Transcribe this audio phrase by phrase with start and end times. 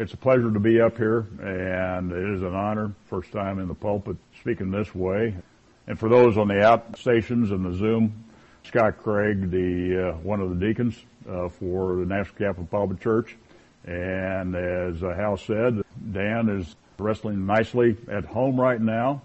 [0.00, 2.94] It's a pleasure to be up here, and it is an honor.
[3.10, 5.36] First time in the pulpit speaking this way.
[5.86, 8.24] And for those on the outstations and the Zoom,
[8.62, 10.96] Scott Craig, the uh, one of the deacons
[11.28, 13.36] uh, for the National Capital Pulpit Church,
[13.84, 19.20] and as uh, Hal said, Dan is wrestling nicely at home right now.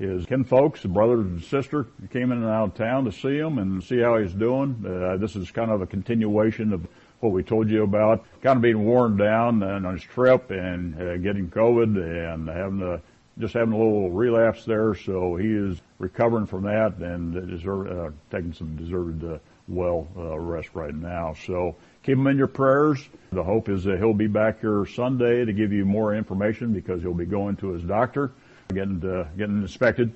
[0.00, 3.58] His kin kinfolks, brother and sister, came in and out of town to see him
[3.58, 4.84] and see how he's doing.
[4.84, 6.88] Uh, this is kind of a continuation of
[7.20, 8.24] what we told you about.
[8.42, 12.82] Kind of being worn down and on his trip and uh, getting COVID and having
[12.82, 13.00] a
[13.38, 14.94] just having a little relapse there.
[14.94, 19.38] So he is recovering from that and deserve, uh, taking some deserved uh,
[19.68, 21.34] well uh, rest right now.
[21.46, 22.98] So keep him in your prayers.
[23.30, 27.00] The hope is that he'll be back here Sunday to give you more information because
[27.02, 28.32] he'll be going to his doctor,
[28.72, 30.12] getting uh, getting inspected,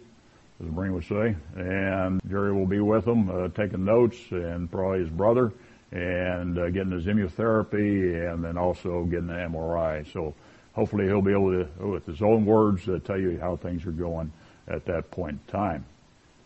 [0.60, 1.36] as brain would say.
[1.55, 5.52] And Jerry will be with him, uh, taking notes, and probably his brother
[5.92, 10.10] and uh, getting his immunotherapy and then also getting an MRI.
[10.12, 10.34] So
[10.73, 13.92] hopefully he'll be able to, with his own words, uh, tell you how things are
[13.92, 14.33] going
[14.66, 15.84] at that point in time.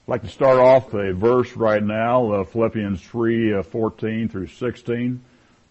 [0.06, 4.48] I'd like to start off a verse right now, uh, Philippians 3, uh, 14 through
[4.48, 5.22] 16.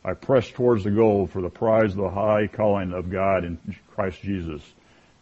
[0.05, 3.57] I press towards the goal for the prize of the high calling of God in
[3.93, 4.61] Christ Jesus.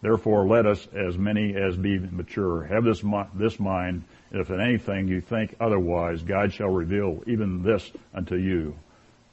[0.02, 3.02] Therefore let us, as many as be mature, have this,
[3.34, 4.04] this mind
[4.34, 8.76] if in anything you think otherwise, God shall reveal even this unto you.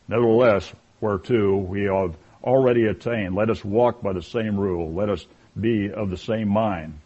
[0.09, 4.93] Nevertheless, whereto we have already attained, let us walk by the same rule.
[4.93, 5.27] Let us
[5.59, 6.99] be of the same mind.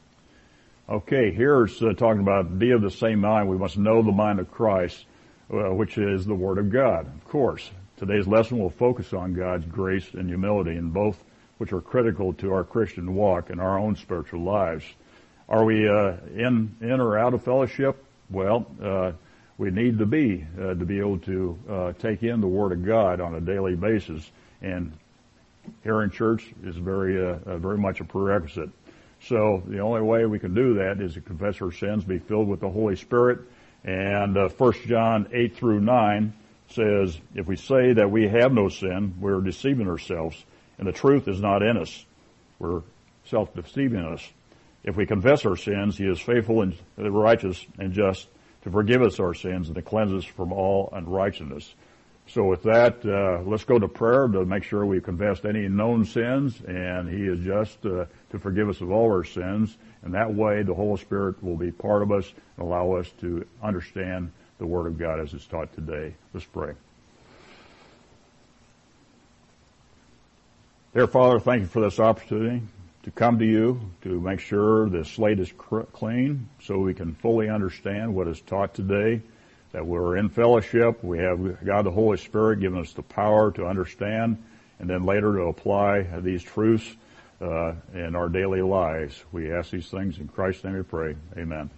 [0.89, 3.49] Okay, here it's uh, talking about be of the same mind.
[3.49, 5.07] We must know the mind of Christ,
[5.51, 7.07] uh, which is the Word of God.
[7.07, 11.23] Of course, today's lesson will focus on God's grace and humility in both
[11.59, 14.85] which are critical to our Christian walk and our own spiritual lives.
[15.49, 18.03] Are we uh, in in or out of fellowship?
[18.31, 19.13] Well, uh,
[19.59, 22.85] we need to be uh, to be able to uh, take in the Word of
[22.85, 24.31] God on a daily basis,
[24.63, 24.93] and
[25.83, 28.71] here in church is very uh, uh, very much a prerequisite.
[29.21, 32.49] So the only way we can do that is to confess our sins, be filled
[32.49, 33.41] with the Holy Spirit,
[33.85, 36.33] and uh, 1 John 8 through 9
[36.71, 40.43] says, if we say that we have no sin, we're deceiving ourselves,
[40.79, 42.05] and the truth is not in us.
[42.59, 42.83] We're
[43.27, 44.27] self-deceiving us.
[44.85, 48.29] If we confess our sins, He is faithful and righteous and just
[48.63, 51.75] to forgive us our sins and to cleanse us from all unrighteousness.
[52.27, 56.07] So with that, uh, let's go to prayer to make sure we've confessed any known
[56.07, 59.77] sins, and He is just uh, to forgive us of all our sins.
[60.03, 63.47] And that way, the Holy Spirit will be part of us and allow us to
[63.63, 66.15] understand the Word of God as it's taught today.
[66.33, 66.73] Let's pray.
[70.95, 72.63] Dear Father, thank you for this opportunity
[73.05, 75.53] to come to you to make sure the slate is
[75.93, 79.21] clean so we can fully understand what is taught today,
[79.73, 83.67] that we're in fellowship, we have God the Holy Spirit giving us the power to
[83.67, 84.43] understand,
[84.79, 86.97] and then later to apply these truths
[87.43, 89.23] uh, in our daily lives.
[89.33, 91.17] We ask these things in Christ's name we pray.
[91.37, 91.69] Amen.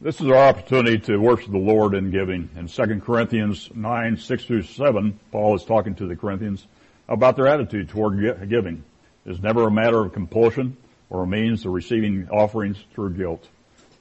[0.00, 2.48] This is our opportunity to worship the Lord in giving.
[2.54, 6.64] In 2 Corinthians 9, 6 through 7, Paul is talking to the Corinthians
[7.08, 8.84] about their attitude toward giving.
[9.24, 10.76] It is never a matter of compulsion
[11.10, 13.46] or a means of receiving offerings through guilt.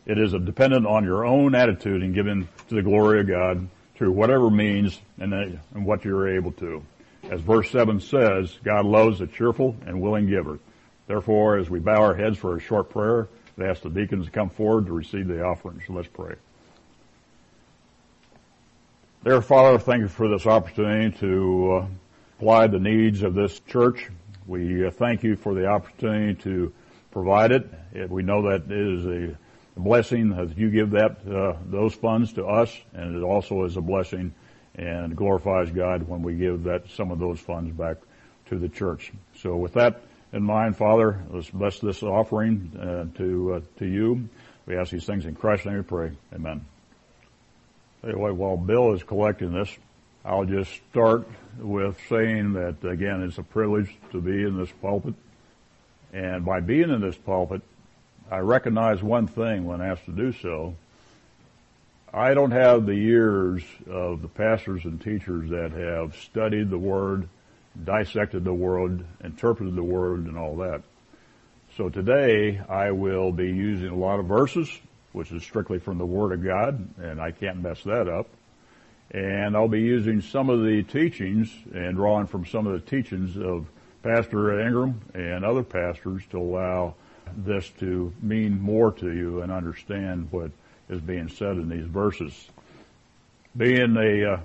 [0.06, 4.12] It is dependent on your own attitude in giving to the glory of God through
[4.12, 6.84] whatever means and, and what you're able to.
[7.30, 10.60] As verse 7 says, God loves a cheerful and willing giver.
[11.08, 13.28] Therefore, as we bow our heads for a short prayer,
[13.60, 15.84] I ask the deacons to come forward to receive the offerings.
[15.90, 16.36] Let's pray.
[19.24, 21.88] Dear Father, thank you for this opportunity to uh,
[22.38, 24.10] supply the needs of this church.
[24.46, 26.72] We uh, thank you for the opportunity to
[27.10, 27.68] provide it.
[28.12, 32.46] We know that it is a blessing that you give that uh, those funds to
[32.46, 34.36] us, and it also is a blessing
[34.76, 37.98] and glorifies God when we give that some of those funds back
[38.50, 39.12] to the church.
[39.38, 44.30] So with that in mind, Father, let's bless this offering uh, to uh, to you.
[44.68, 45.78] We ask these things in Christ's name.
[45.78, 46.12] We pray.
[46.36, 46.64] Amen.
[48.04, 49.76] Anyway, while Bill is collecting this,
[50.24, 51.28] I'll just start
[51.60, 55.16] with saying that again, it's a privilege to be in this pulpit.
[56.14, 57.62] And by being in this pulpit,
[58.30, 60.76] I recognize one thing when asked to do so.
[62.14, 67.28] I don't have the years of the pastors and teachers that have studied the Word,
[67.84, 70.84] dissected the Word, interpreted the Word, and all that.
[71.76, 74.70] So today I will be using a lot of verses,
[75.12, 78.28] which is strictly from the Word of God, and I can't mess that up.
[79.12, 83.38] And I'll be using some of the teachings and drawing from some of the teachings
[83.38, 83.66] of
[84.04, 86.96] Pastor Inghram and other pastors to allow
[87.36, 90.52] this to mean more to you and understand what
[90.90, 92.50] is being said in these verses.
[93.56, 94.40] Being a uh,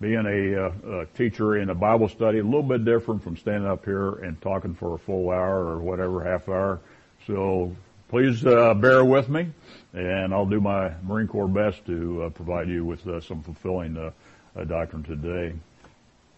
[0.00, 3.68] being a, uh, a, teacher in a Bible study, a little bit different from standing
[3.68, 6.80] up here and talking for a full hour or whatever, half hour.
[7.28, 7.74] So
[8.12, 9.48] please uh, bear with me,
[9.94, 13.96] and I'll do my Marine Corps best to uh, provide you with uh, some fulfilling
[13.96, 15.54] uh, doctrine today.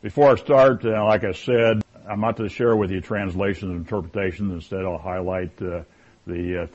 [0.01, 3.81] Before I start, uh, like I said, I'm not to share with you translations and
[3.81, 4.53] interpretations.
[4.53, 5.85] Instead, I'll highlight the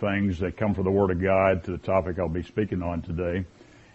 [0.02, 3.02] things that come from the Word of God to the topic I'll be speaking on
[3.02, 3.46] today.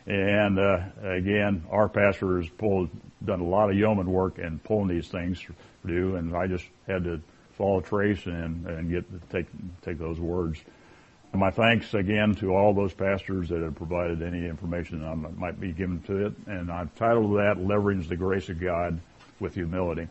[0.06, 2.88] And uh, again, our pastor has pulled,
[3.22, 5.38] done a lot of yeoman work in pulling these things
[5.82, 7.20] through, and I just had to
[7.58, 9.46] follow trace and and get take
[9.82, 10.62] take those words.
[11.34, 15.72] My thanks again to all those pastors that have provided any information that might be
[15.72, 16.32] given to it.
[16.46, 19.00] And I've titled that "Leverage the Grace of God
[19.40, 20.06] with Humility."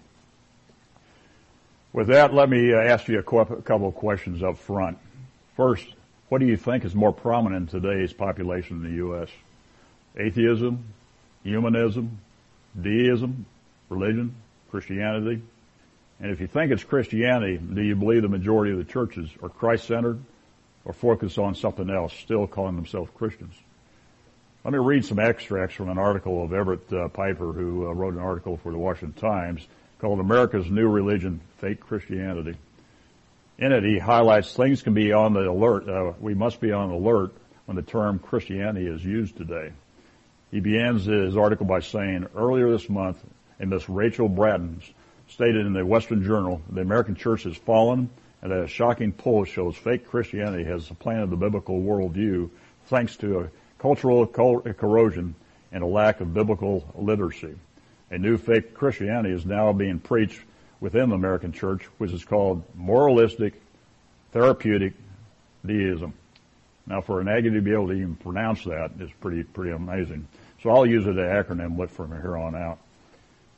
[1.94, 4.98] With that, let me uh, ask you a couple of questions up front.
[5.56, 5.86] First,
[6.28, 9.30] what do you think is more prominent in today's population in the U.S.?
[10.18, 10.84] atheism,
[11.44, 12.20] humanism,
[12.80, 13.46] deism,
[13.90, 14.36] religion,
[14.70, 15.42] Christianity.
[16.20, 19.50] And if you think it's Christianity, do you believe the majority of the churches are
[19.50, 20.20] Christ-centered
[20.86, 23.56] or focus on something else, still calling themselves Christians?
[24.64, 28.14] Let me read some extracts from an article of Everett uh, Piper, who uh, wrote
[28.14, 29.68] an article for the Washington Times
[30.00, 32.56] called America's New Religion, Fake Christianity.
[33.58, 36.90] In it, he highlights things can be on the alert, uh, we must be on
[36.92, 37.34] alert
[37.66, 39.72] when the term Christianity is used today.
[40.52, 43.18] He begins his article by saying, earlier this month,
[43.60, 44.82] a Miss Rachel Bratton
[45.30, 48.10] stated in the Western Journal, the American church has fallen
[48.44, 52.50] and a shocking poll shows fake Christianity has supplanted the biblical worldview
[52.88, 53.50] thanks to a
[53.80, 55.34] cultural corrosion
[55.72, 57.56] and a lack of biblical literacy.
[58.12, 60.42] A new fake Christianity is now being preached
[60.82, 63.54] within the American church, which is called moralistic,
[64.34, 64.94] therapeutic
[65.66, 66.14] deism.
[66.86, 70.28] Now, for an Aggie to be able to even pronounce that is pretty pretty amazing.
[70.62, 72.80] So I'll use it as an acronym from here on out.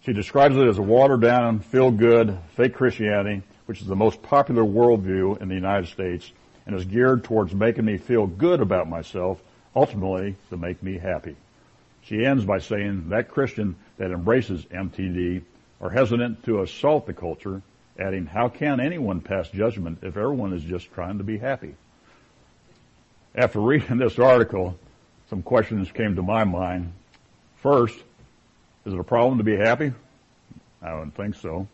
[0.06, 4.22] She describes it as a watered down, feel good, fake Christianity, which is the most
[4.22, 6.32] popular worldview in the United States
[6.66, 9.42] and is geared towards making me feel good about myself,
[9.76, 11.36] ultimately to make me happy.
[12.02, 15.42] She ends by saying that Christian that embraces MTD
[15.82, 17.62] are hesitant to assault the culture,
[18.00, 21.76] adding, how can anyone pass judgment if everyone is just trying to be happy?
[23.36, 24.78] After reading this article,
[25.30, 26.94] some questions came to my mind.
[27.58, 27.98] First,
[28.86, 29.92] is it a problem to be happy?
[30.82, 31.68] I don't think so.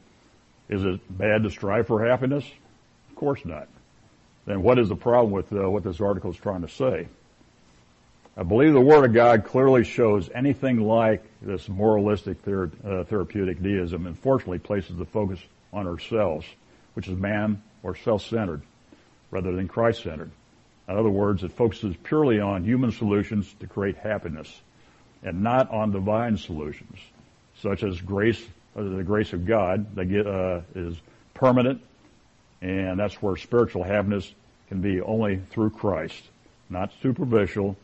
[0.72, 2.46] Is it bad to strive for happiness?
[3.10, 3.68] Of course not.
[4.46, 7.08] Then what is the problem with uh, what this article is trying to say?
[8.38, 13.62] I believe the Word of God clearly shows anything like this moralistic thera- uh, therapeutic
[13.62, 15.40] deism unfortunately places the focus
[15.74, 16.46] on ourselves,
[16.94, 18.62] which is man or self-centered,
[19.30, 20.32] rather than Christ-centered.
[20.88, 24.62] In other words, it focuses purely on human solutions to create happiness
[25.24, 26.98] and not on divine solutions,
[27.62, 28.42] such as grace,
[28.76, 30.96] the grace of God that get, uh, is
[31.34, 31.82] permanent,
[32.62, 34.32] and that's where spiritual happiness
[34.70, 36.24] can be only through Christ,
[36.70, 37.76] not superficial.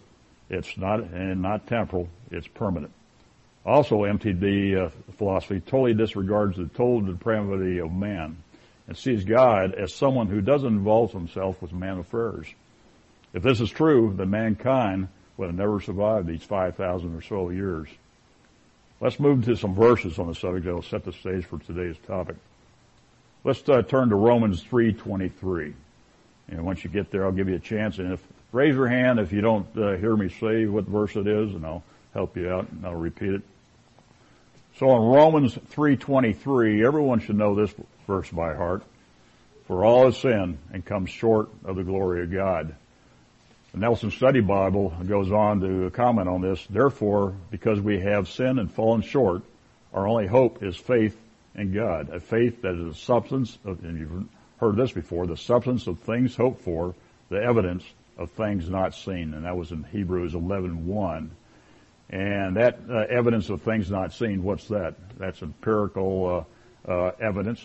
[0.49, 2.07] It's not and not temporal.
[2.31, 2.93] It's permanent.
[3.65, 8.37] Also, MTD uh, philosophy totally disregards the total depravity of man
[8.87, 12.47] and sees God as someone who doesn't involve himself with man affairs.
[13.33, 17.89] If this is true, then mankind would have never survived these 5,000 or so years.
[18.99, 21.97] Let's move to some verses on the subject that will set the stage for today's
[22.07, 22.35] topic.
[23.43, 25.73] Let's uh, turn to Romans 3:23.
[26.49, 27.99] And once you get there, I'll give you a chance.
[27.99, 31.27] And if raise your hand if you don't uh, hear me say what verse it
[31.27, 33.41] is, and I'll help you out and I'll repeat it.
[34.77, 37.73] So in Romans 3:23, everyone should know this
[38.07, 38.83] verse by heart.
[39.67, 42.73] For all has sinned and come short of the glory of God.
[43.79, 46.65] Nelson Study Bible goes on to comment on this.
[46.67, 49.43] Therefore, because we have sinned and fallen short,
[49.93, 51.17] our only hope is faith
[51.55, 52.09] in God.
[52.09, 54.25] A faith that is the substance of, and you've
[54.59, 56.95] heard this before, the substance of things hoped for,
[57.29, 57.83] the evidence
[58.17, 59.33] of things not seen.
[59.33, 61.29] And that was in Hebrews 11.1.
[62.09, 64.95] And that uh, evidence of things not seen, what's that?
[65.17, 66.45] That's empirical
[66.87, 67.63] uh, uh, evidence.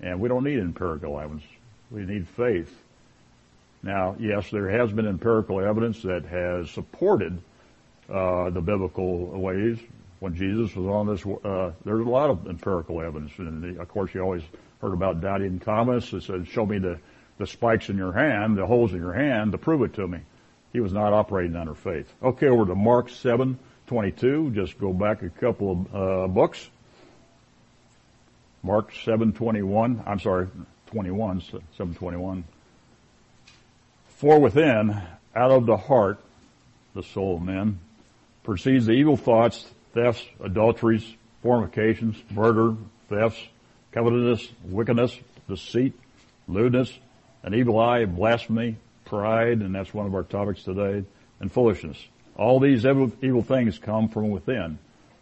[0.00, 1.44] And we don't need empirical evidence.
[1.90, 2.74] We need faith.
[3.82, 7.40] Now, yes, there has been empirical evidence that has supported
[8.12, 9.78] uh, the biblical ways.
[10.18, 14.12] When Jesus was on this, uh, there's a lot of empirical evidence, and of course,
[14.12, 14.42] you always
[14.82, 16.12] heard about doubting Thomas.
[16.12, 16.98] It said, "Show me the
[17.38, 20.18] the spikes in your hand, the holes in your hand, to prove it to me."
[20.74, 22.12] He was not operating under faith.
[22.22, 24.50] Okay, over to Mark seven twenty two.
[24.50, 26.68] Just go back a couple of uh, books.
[28.62, 30.02] Mark seven twenty one.
[30.06, 30.48] I'm sorry,
[30.88, 31.40] twenty one.
[31.78, 32.44] Seven twenty one.
[34.20, 34.90] For within,
[35.34, 36.20] out of the heart,
[36.94, 37.78] the soul of men,
[38.42, 42.76] proceeds the evil thoughts, thefts, adulteries, fornications, murder,
[43.08, 43.40] thefts,
[43.92, 45.94] covetousness, wickedness, deceit,
[46.46, 46.92] lewdness,
[47.44, 51.02] an evil eye, blasphemy, pride, and that's one of our topics today,
[51.40, 51.96] and foolishness.
[52.36, 54.78] All these evil, things come from within.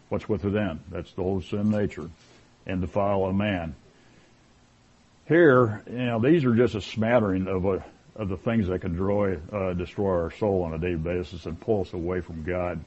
[0.09, 0.81] What's within?
[0.91, 2.09] That's the whole sin nature
[2.65, 3.75] and defile a man.
[5.25, 7.85] Here, you know, these are just a smattering of a,
[8.15, 11.59] of the things that can destroy, uh, destroy our soul on a daily basis and
[11.59, 12.83] pull us away from God.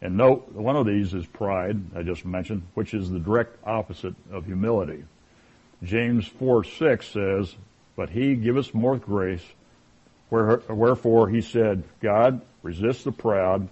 [0.00, 4.14] And note, one of these is pride, I just mentioned, which is the direct opposite
[4.32, 5.04] of humility.
[5.82, 7.54] James 4, 6 says,
[7.96, 9.44] But he giveth more grace,
[10.30, 13.68] wherefore he said, God resists the proud,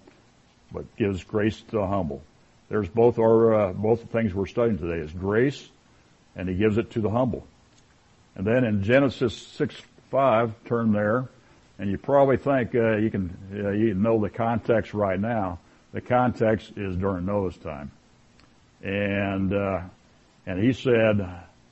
[0.73, 2.23] but gives grace to the humble.
[2.69, 5.69] There's both our, uh, both the things we're studying today is grace,
[6.37, 7.47] and he gives it to the humble.
[8.37, 9.75] And then in Genesis 6,
[10.11, 11.29] 5, turn there,
[11.79, 15.59] and you probably think uh, you can uh, you know the context right now.
[15.93, 17.91] The context is during Noah's time,
[18.83, 19.83] and uh,
[20.47, 21.27] and he said,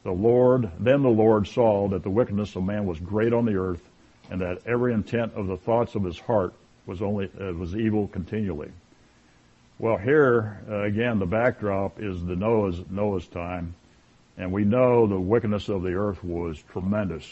[0.04, 3.57] "The Lord." Then the Lord saw that the wickedness of man was great on the
[3.57, 3.83] earth,
[4.30, 6.54] and that every intent of the thoughts of his heart
[6.87, 8.71] was only uh, was evil continually.
[9.78, 13.75] Well, here uh, again, the backdrop is the Noah's Noah's time,
[14.37, 17.26] and we know the wickedness of the earth was tremendous.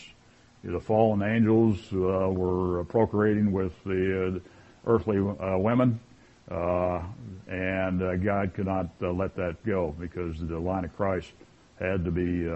[0.66, 4.40] The fallen angels uh, were procreating with the
[4.86, 6.00] uh, earthly uh, women,
[6.48, 11.30] and God could not let that go because the line of Christ
[11.78, 12.50] had to be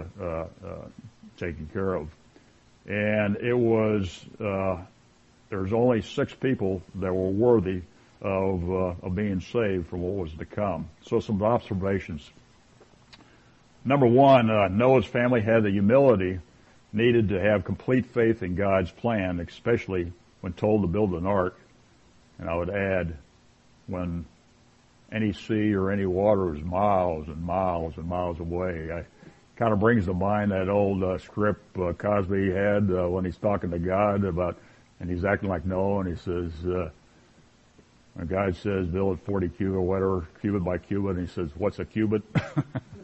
[1.37, 2.09] taken care of.
[2.85, 4.25] And it was
[5.49, 7.81] there's only six people that were worthy
[8.21, 10.89] of, uh, of being saved from what was to come.
[11.05, 12.29] So some observations.
[13.83, 16.39] Number one, uh, Noah's family had the humility
[16.93, 21.57] needed to have complete faith in God's plan, especially when told to build an ark.
[22.39, 23.15] And I would add,
[23.87, 24.25] when
[25.11, 28.89] any sea or any water is miles and miles and miles away.
[28.91, 29.03] I
[29.57, 33.37] kind of brings to mind that old uh, script uh, Cosby had uh, when he's
[33.37, 34.57] talking to God about,
[34.99, 36.89] and he's acting like Noah, and he says, uh,
[38.13, 41.49] when God says build it 40 cubit or whatever, cubit by cubit, and he says,
[41.55, 42.23] what's a cubit?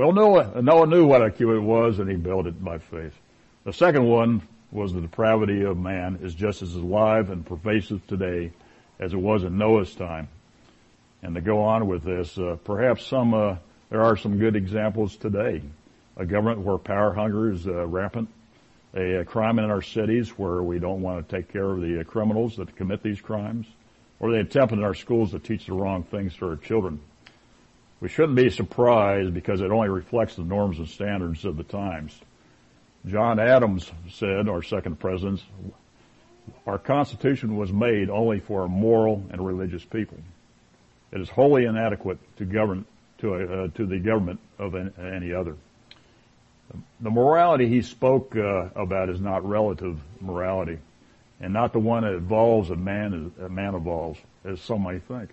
[0.00, 3.12] well, Noah, Noah knew what a cubit was and he built it by faith.
[3.64, 4.40] The second one
[4.72, 8.50] was the depravity of man is just as alive and pervasive today
[8.98, 10.28] as it was in Noah's time.
[11.22, 13.56] And to go on with this, uh, perhaps some, uh,
[13.90, 15.60] there are some good examples today.
[16.16, 18.30] A government where power hunger is uh, rampant.
[18.94, 22.00] A, a, crime in our cities where we don't want to take care of the
[22.00, 23.66] uh, criminals that commit these crimes
[24.18, 27.00] or they attempt in our schools to teach the wrong things to our children.
[28.00, 32.18] We shouldn't be surprised because it only reflects the norms and standards of the times.
[33.06, 35.42] John Adams said, our second president,
[36.66, 40.18] our Constitution was made only for a moral and religious people.
[41.12, 42.84] It is wholly inadequate to govern
[43.18, 45.56] to, uh, to the government of any other.
[47.00, 50.78] The morality he spoke uh, about is not relative morality
[51.40, 55.30] and not the one that evolves and man, a man evolves, as some may think.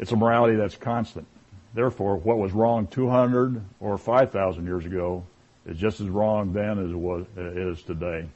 [0.00, 1.26] It's a morality that's constant.
[1.74, 5.24] Therefore, what was wrong 200 or 5,000 years ago
[5.66, 8.26] is just as wrong then as it was, is today.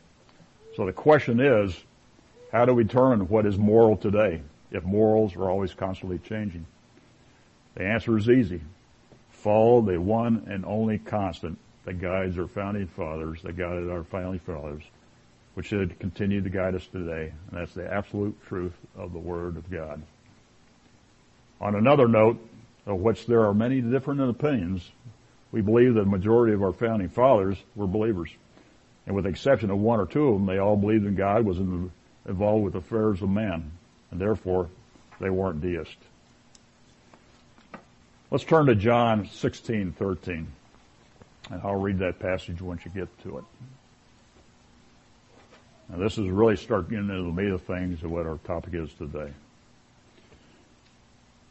[0.76, 1.74] So the question is,
[2.52, 6.66] how do we determine what is moral today if morals are always constantly changing?
[7.76, 8.60] The answer is easy.
[9.30, 14.38] Follow the one and only constant that guides our founding fathers, that guided our founding
[14.38, 14.82] fathers,
[15.54, 19.56] which should continue to guide us today, and that's the absolute truth of the Word
[19.56, 20.02] of God.
[21.64, 22.38] On another note,
[22.84, 24.92] of which there are many different opinions,
[25.50, 28.28] we believe that the majority of our founding fathers were believers.
[29.06, 31.46] And with the exception of one or two of them, they all believed in God,
[31.46, 33.72] was involved with affairs of men,
[34.10, 34.68] and therefore
[35.20, 35.96] they weren't deists.
[38.30, 40.46] Let's turn to John 16:13,
[41.50, 43.44] and I'll read that passage once you get to it.
[45.88, 48.74] Now this is really start getting into the meat of things of what our topic
[48.74, 49.32] is today.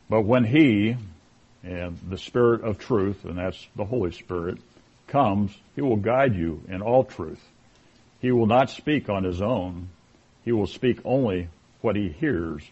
[0.10, 0.95] But when He,
[1.63, 4.60] and the Spirit of truth, and that's the Holy Spirit,
[5.07, 7.41] comes, He will guide you in all truth.
[8.19, 9.89] He will not speak on His own.
[10.45, 11.50] He will speak only
[11.81, 12.63] what He hears.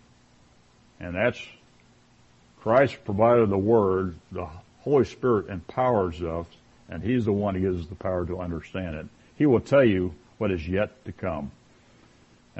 [0.99, 1.39] And that's
[2.61, 4.15] Christ provided the Word.
[4.31, 4.47] The
[4.81, 6.45] Holy Spirit empowers us,
[6.89, 9.07] and He's the one who gives us the power to understand it.
[9.35, 11.51] He will tell you what is yet to come.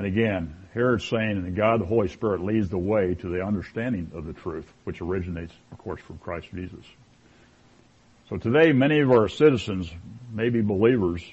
[0.02, 3.46] And again, here it's saying that God the Holy Spirit leads the way to the
[3.46, 6.84] understanding of the truth, which originates, of course, from Christ Jesus.
[8.28, 9.94] So today, many of our citizens
[10.34, 11.24] may be believers,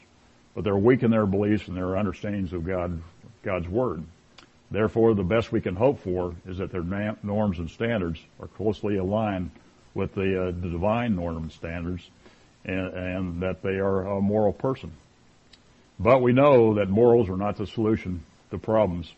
[0.55, 3.01] but they're weak in their beliefs and their understandings of God,
[3.43, 4.05] God's Word.
[4.71, 6.85] Therefore, the best we can hope for is that their
[7.23, 9.51] norms and standards are closely aligned
[9.95, 12.03] with the, uh, the divine norm and standards,
[12.67, 14.93] and, and that they are a moral person.
[15.99, 19.13] But we know that morals are not the solution to problems.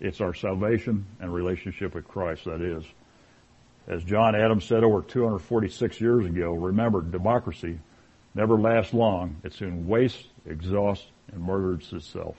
[0.00, 2.84] It's our salvation and relationship with Christ that is.
[3.86, 7.78] As John Adams said over 246 years ago, remember, democracy
[8.34, 9.36] never lasts long.
[9.42, 12.36] It soon wastes, exhausts, and murders itself.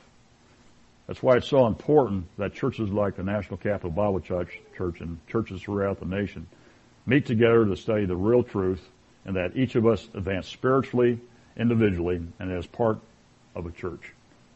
[1.07, 5.19] That's why it's so important that churches like the National Capital Bible Church, Church and
[5.27, 6.47] churches throughout the nation
[7.05, 8.87] meet together to study the real truth
[9.25, 11.19] and that each of us advance spiritually,
[11.57, 12.99] individually, and as part
[13.55, 14.13] of a church.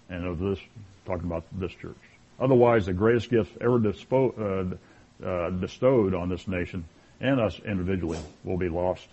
[0.09, 0.59] And of this,
[1.05, 1.95] talking about this church.
[2.39, 4.77] Otherwise, the greatest gift ever dispo,
[5.21, 6.83] uh, uh, bestowed on this nation
[7.21, 9.07] and us individually will be lost.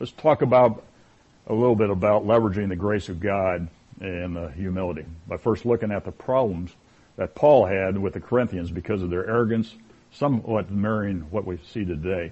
[0.00, 0.82] Let's talk about
[1.46, 3.68] a little bit about leveraging the grace of God
[4.00, 6.70] and uh, humility by first looking at the problems
[7.16, 9.74] that Paul had with the Corinthians because of their arrogance,
[10.12, 12.30] somewhat mirroring what we see today.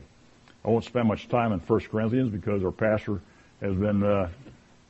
[0.65, 3.21] I won't spend much time in 1 Corinthians because our pastor
[3.61, 4.29] has been uh,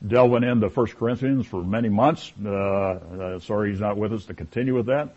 [0.05, 2.31] delving into 1 Corinthians for many months.
[2.43, 5.09] Uh, uh, sorry he's not with us to continue with that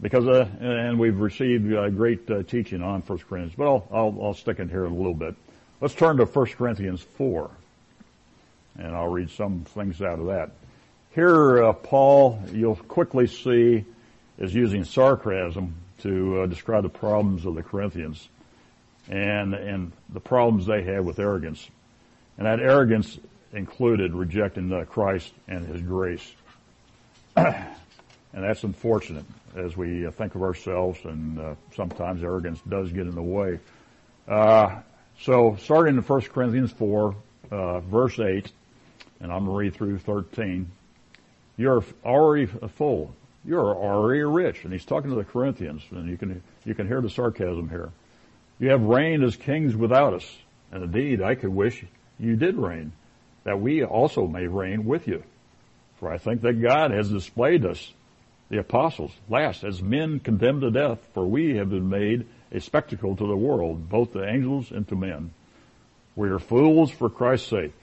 [0.00, 3.54] because uh, and we've received uh, great uh, teaching on 1 Corinthians.
[3.56, 5.34] But I'll, I'll, I'll stick in here a little bit.
[5.80, 7.50] Let's turn to 1 Corinthians 4,
[8.78, 10.50] and I'll read some things out of that.
[11.14, 13.84] Here, uh, Paul, you'll quickly see,
[14.38, 18.28] is using sarcasm to describe the problems of the Corinthians
[19.08, 21.66] and and the problems they had with arrogance,
[22.36, 23.18] and that arrogance
[23.52, 26.32] included rejecting Christ and His grace,
[27.36, 27.74] and
[28.32, 29.24] that's unfortunate
[29.56, 33.58] as we uh, think of ourselves, and uh, sometimes arrogance does get in the way.
[34.26, 34.80] Uh,
[35.20, 37.14] so, starting in 1 Corinthians 4,
[37.50, 38.50] uh, verse 8,
[39.20, 40.70] and I'm going to read through 13.
[41.56, 43.14] You're already full.
[43.44, 44.64] You're already rich.
[44.64, 47.90] And he's talking to the Corinthians, and you can, you can hear the sarcasm here.
[48.60, 50.36] You have reigned as kings without us.
[50.70, 51.84] And indeed, I could wish
[52.18, 52.92] you did reign,
[53.44, 55.22] that we also may reign with you.
[55.98, 57.92] For I think that God has displayed us,
[58.50, 63.16] the apostles, last as men condemned to death, for we have been made a spectacle
[63.16, 65.32] to the world, both to angels and to men.
[66.16, 67.74] We are fools for Christ's sake,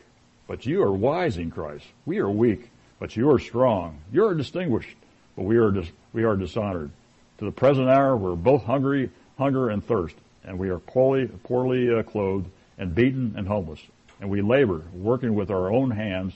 [0.48, 1.86] but you are wise in Christ.
[2.06, 4.00] We are weak, but you are strong.
[4.12, 4.96] You are distinguished,
[5.36, 6.92] but we are dis- we are dishonored.
[7.40, 11.94] To the present hour, we're both hungry, hunger and thirst, and we are poorly, poorly
[11.94, 13.82] uh, clothed and beaten and homeless.
[14.26, 16.34] And we labor, working with our own hands,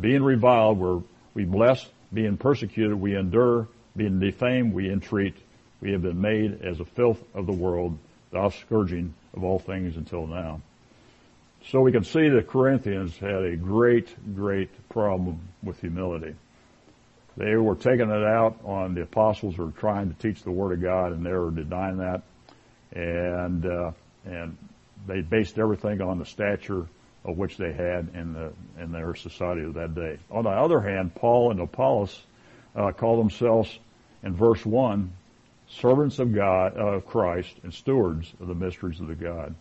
[0.00, 1.00] being reviled, we're,
[1.32, 5.36] we bless, being persecuted, we endure, being defamed, we entreat.
[5.80, 7.96] We have been made as a filth of the world,
[8.32, 10.60] the offscourging of all things until now.
[11.68, 16.34] So we can see the Corinthians had a great, great problem with humility.
[17.36, 20.72] They were taking it out on the apostles who were trying to teach the Word
[20.72, 22.22] of God, and they were denying that.
[22.90, 23.92] And uh,
[24.24, 24.58] and
[25.06, 26.88] they based everything on the stature
[27.24, 30.18] of which they had in the in their society of that day.
[30.30, 32.22] On the other hand, Paul and Apollos
[32.74, 33.78] uh, call themselves
[34.22, 35.12] in verse one
[35.68, 39.54] servants of God of Christ and stewards of the mysteries of the God.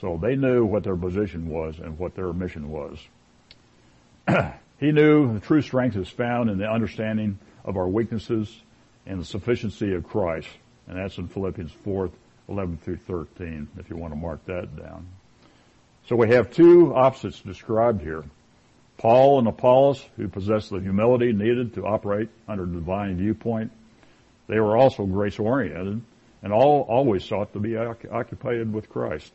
[0.00, 2.98] So they knew what their position was and what their mission was.
[4.78, 8.60] he knew the true strength is found in the understanding of our weaknesses
[9.06, 10.48] and the sufficiency of Christ.
[10.86, 12.10] And that's in Philippians 4,
[12.48, 15.06] 11 through 13, if you want to mark that down.
[16.08, 18.24] So we have two opposites described here.
[18.98, 23.72] Paul and Apollos, who possessed the humility needed to operate under divine viewpoint.
[24.48, 26.02] They were also grace oriented
[26.42, 29.32] and all always sought to be occupied with Christ.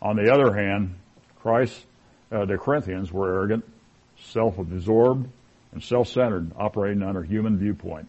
[0.00, 0.94] On the other hand,
[1.40, 1.84] Christ,
[2.30, 3.64] uh, the Corinthians were arrogant,
[4.20, 5.28] self-absorbed,
[5.72, 8.08] and self-centered, operating under human viewpoint,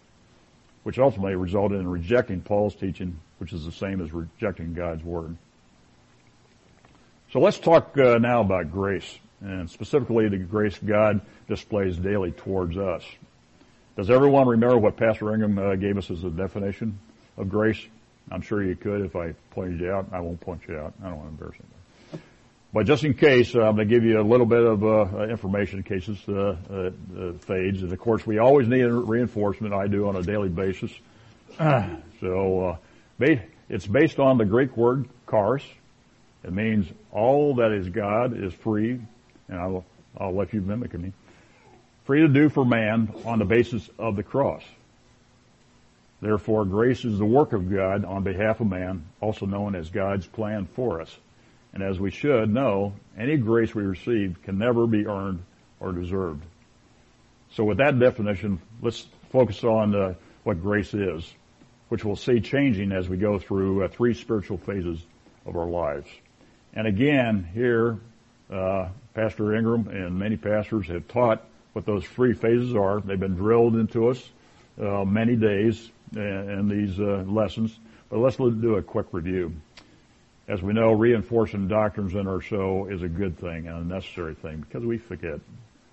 [0.84, 5.36] which ultimately resulted in rejecting Paul's teaching, which is the same as rejecting God's word.
[7.32, 12.76] So let's talk uh, now about grace, and specifically the grace God displays daily towards
[12.76, 13.04] us.
[13.96, 16.98] Does everyone remember what Pastor Inghram uh, gave us as a definition
[17.38, 17.80] of grace?
[18.32, 20.08] I'm sure you could if I pointed you out.
[20.12, 20.96] I won't point you out.
[21.04, 22.26] I don't want to embarrass anybody.
[22.74, 25.28] But just in case, uh, I'm going to give you a little bit of uh,
[25.28, 27.84] information in case this uh, uh, uh, fades.
[27.84, 29.72] And of course, we always need reinforcement.
[29.72, 30.92] I do on a daily basis.
[32.20, 32.80] so
[33.70, 35.64] it's based on the Greek word charis.
[36.44, 39.00] It means all that is God is free,
[39.50, 39.86] and I'll,
[40.18, 41.12] I'll let you mimic me.
[42.06, 44.64] Free to do for man on the basis of the cross.
[46.22, 50.28] Therefore, grace is the work of God on behalf of man, also known as God's
[50.28, 51.16] plan for us.
[51.74, 55.44] And as we should know, any grace we receive can never be earned
[55.80, 56.44] or deserved.
[57.52, 61.32] So with that definition, let's focus on uh, what grace is,
[61.90, 65.00] which we'll see changing as we go through uh, three spiritual phases
[65.46, 66.10] of our lives.
[66.74, 68.00] And again, here,
[68.52, 73.02] uh, Pastor Inghram and many pastors have taught what those three phases are.
[73.02, 74.30] They've been drilled into us
[74.80, 77.78] uh, many days in, in these uh, lessons.
[78.10, 79.54] But let's do a quick review.
[80.48, 84.34] As we know, reinforcing doctrines in our show is a good thing and a necessary
[84.34, 85.40] thing because we forget.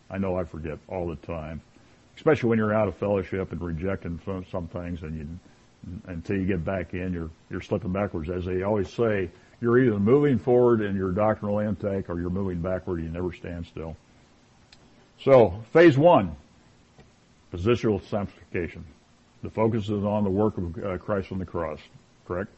[0.09, 1.61] I know I forget all the time,
[2.17, 5.29] especially when you're out of fellowship and rejecting some, some things, and you
[6.07, 8.31] until you get back in, you're you're slipping backwards.
[8.31, 12.61] As they always say, you're either moving forward in your doctrinal intake or you're moving
[12.61, 13.03] backward.
[13.03, 13.97] You never stand still.
[15.23, 16.37] So, phase one,
[17.53, 18.85] positional sanctification.
[19.43, 21.81] The focus is on the work of uh, Christ on the cross.
[22.27, 22.51] Correct?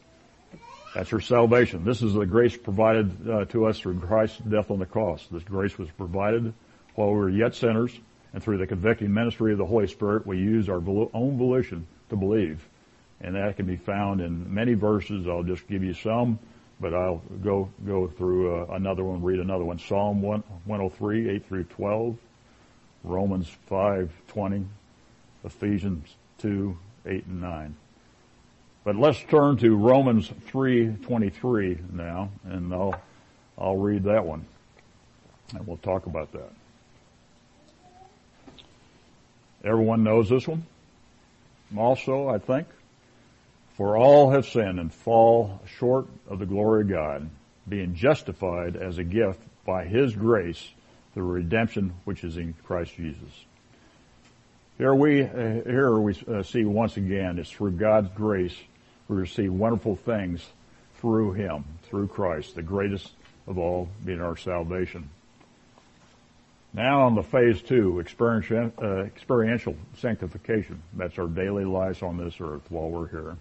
[0.95, 1.85] That's your salvation.
[1.85, 5.27] This is the grace provided uh, to us through Christ's death on the cross.
[5.31, 6.53] This grace was provided
[6.95, 7.97] while we were yet sinners,
[8.33, 10.83] and through the convicting ministry of the Holy Spirit, we use our
[11.15, 12.67] own volition to believe.
[13.21, 15.27] And that can be found in many verses.
[15.29, 16.39] I'll just give you some,
[16.81, 19.79] but I'll go go through uh, another one, read another one.
[19.79, 22.17] Psalm 1, 103, 8 through 12,
[23.05, 24.67] Romans 5, 20,
[25.45, 27.77] Ephesians 2, 8 and 9.
[28.85, 32.99] But let's turn to Romans 3:23 now, and I'll
[33.59, 34.47] I'll read that one,
[35.55, 36.51] and we'll talk about that.
[39.65, 40.65] Everyone knows this one.
[41.77, 42.67] Also, I think,
[43.79, 47.31] for all have sinned and fall short of the glory of God,
[47.69, 50.69] being justified as a gift by His grace
[51.15, 53.45] through redemption which is in Christ Jesus.
[54.79, 58.57] Here we, uh, here we uh, see once again, it's through God's grace
[59.07, 60.45] we receive wonderful things
[60.97, 63.13] through Him, through Christ, the greatest
[63.47, 65.09] of all being our salvation.
[66.75, 70.83] Now on the phase two, experiential, uh, experiential sanctification.
[70.95, 73.37] That's our daily lives on this earth while we're here.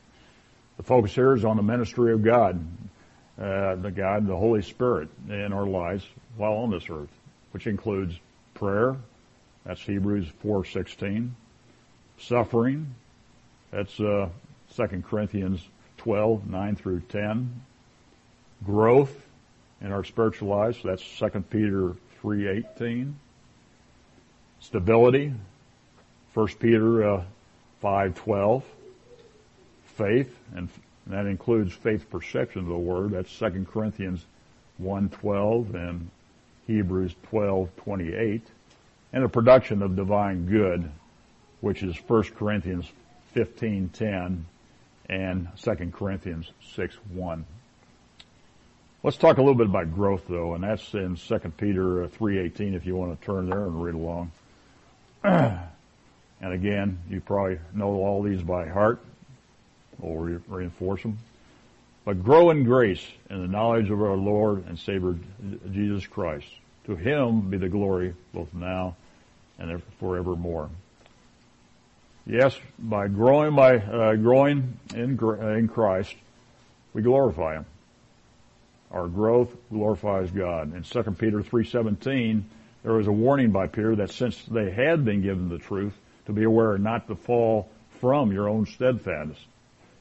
[0.78, 2.64] The focus here is on the ministry of God,
[3.40, 6.06] uh, the God, the Holy Spirit in our lives
[6.38, 7.10] while on this earth,
[7.52, 8.16] which includes
[8.54, 8.96] prayer.
[9.66, 11.32] That's Hebrews 4:16.
[12.20, 12.96] Suffering.
[13.72, 14.30] That's uh,
[14.76, 15.62] 2 Corinthians
[15.98, 17.62] 12, 9 through 10.
[18.66, 19.16] Growth
[19.82, 23.14] in our spiritual lives, that's 2 Peter 3.18.
[24.60, 25.34] Stability,
[26.34, 27.24] 1 Peter uh,
[27.84, 28.64] 5.12.
[29.98, 30.70] Faith, and
[31.08, 34.24] that includes faith perception of the word, that's 2 Corinthians
[34.82, 36.10] 1.12 and
[36.68, 38.42] Hebrews 12.28.
[39.14, 40.90] And the production of divine good,
[41.62, 42.86] which is 1 Corinthians
[43.36, 44.44] 15.10
[45.10, 47.46] and 2 Corinthians 6 1.
[49.04, 52.86] Let's talk a little bit about growth though, and that's in 2 Peter 3.18 if
[52.86, 54.32] you want to turn there and read along.
[55.24, 55.62] and
[56.42, 59.00] again, you probably know all these by heart.
[60.00, 61.18] We'll re- reinforce them.
[62.06, 65.16] But grow in grace and the knowledge of our Lord and Savior
[65.72, 66.48] Jesus Christ.
[66.86, 68.96] To Him be the glory both now
[69.60, 70.70] and forevermore.
[72.26, 76.16] Yes, by growing by uh, growing in in Christ,
[76.94, 77.66] we glorify Him.
[78.92, 80.74] Our growth glorifies God.
[80.74, 82.44] In 2 Peter 3:17,
[82.84, 85.94] there was a warning by Peter that since they had been given the truth,
[86.26, 89.40] to be aware not to fall from your own steadfastness,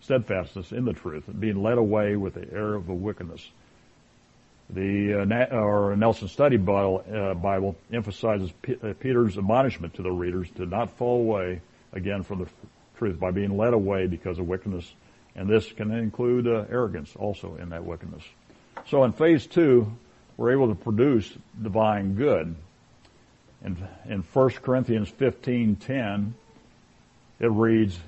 [0.06, 3.46] steadfastness in the truth, and being led away with the error of the wickedness.
[4.70, 10.10] The uh, or Nelson Study Bible, uh, Bible emphasizes P- uh, Peter's admonishment to the
[10.10, 11.60] readers to not fall away
[11.92, 12.46] again from the
[12.98, 14.90] truth by being led away because of wickedness.
[15.34, 18.22] And this can include uh, arrogance also in that wickedness.
[18.88, 19.92] So in phase two,
[20.36, 22.54] we're able to produce divine good.
[23.64, 26.32] In, in 1 Corinthians 15:10,
[27.40, 27.98] it reads,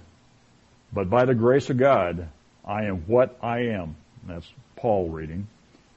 [0.93, 2.29] "But by the grace of God,
[2.65, 3.97] I am what I am."
[4.27, 5.47] That's Paul reading.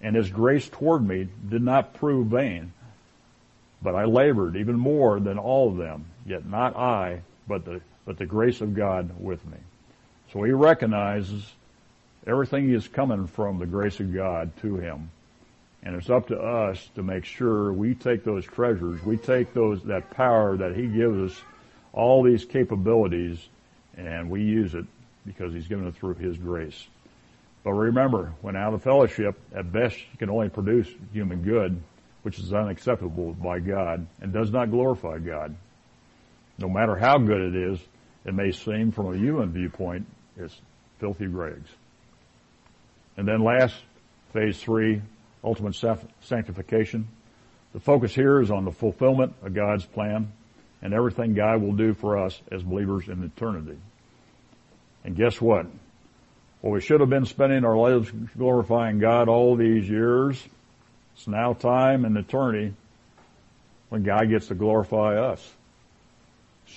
[0.01, 2.73] And his grace toward me did not prove vain,
[3.81, 8.17] but I labored even more than all of them, yet not I, but the, but
[8.17, 9.57] the grace of God with me.
[10.33, 11.53] So he recognizes
[12.25, 15.11] everything is coming from the grace of God to him.
[15.83, 19.83] And it's up to us to make sure we take those treasures, we take those,
[19.83, 21.41] that power that he gives us,
[21.93, 23.47] all these capabilities,
[23.97, 24.85] and we use it
[25.25, 26.87] because he's given it through his grace.
[27.63, 31.81] But remember, when out of fellowship, at best you can only produce human good,
[32.23, 35.55] which is unacceptable by God and does not glorify God
[36.61, 37.79] no matter how good it is,
[38.25, 40.05] it may seem from a human viewpoint,
[40.37, 40.61] it's
[40.99, 41.69] filthy rags.
[43.17, 43.75] And then last,
[44.31, 45.01] phase three,
[45.43, 45.75] ultimate
[46.21, 47.07] sanctification.
[47.73, 50.31] The focus here is on the fulfillment of God's plan
[50.81, 53.77] and everything God will do for us as believers in eternity.
[55.03, 55.67] And guess what?
[56.61, 60.41] Well, we should have been spending our lives glorifying God all these years.
[61.15, 62.73] It's now time in eternity
[63.89, 65.53] when God gets to glorify us.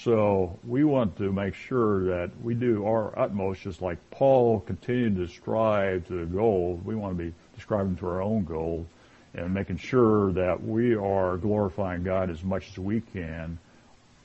[0.03, 5.17] So we want to make sure that we do our utmost, just like Paul continued
[5.17, 6.81] to strive to the goal.
[6.85, 8.87] We want to be striving to our own goal
[9.35, 13.59] and making sure that we are glorifying God as much as we can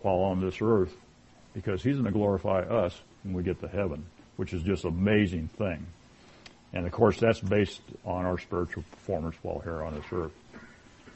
[0.02, 0.96] while on this earth
[1.54, 4.06] because He's going to glorify us when we get to heaven,
[4.38, 5.86] which is just amazing thing.
[6.74, 10.32] And of course, that's based on our spiritual performance while here on this earth.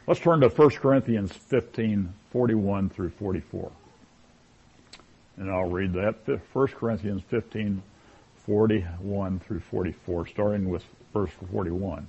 [0.07, 3.71] Let's turn to 1 Corinthians 15, 41 through 44.
[5.37, 6.15] And I'll read that.
[6.51, 7.81] 1 Corinthians 15,
[8.45, 12.07] 41 through 44, starting with verse 41.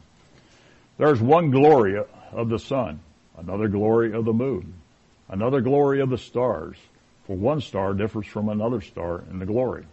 [0.98, 3.00] There's one glory of the sun,
[3.37, 4.74] another glory of the moon,
[5.28, 6.76] another glory of the stars.
[7.26, 9.87] For one star differs from another star in the glory.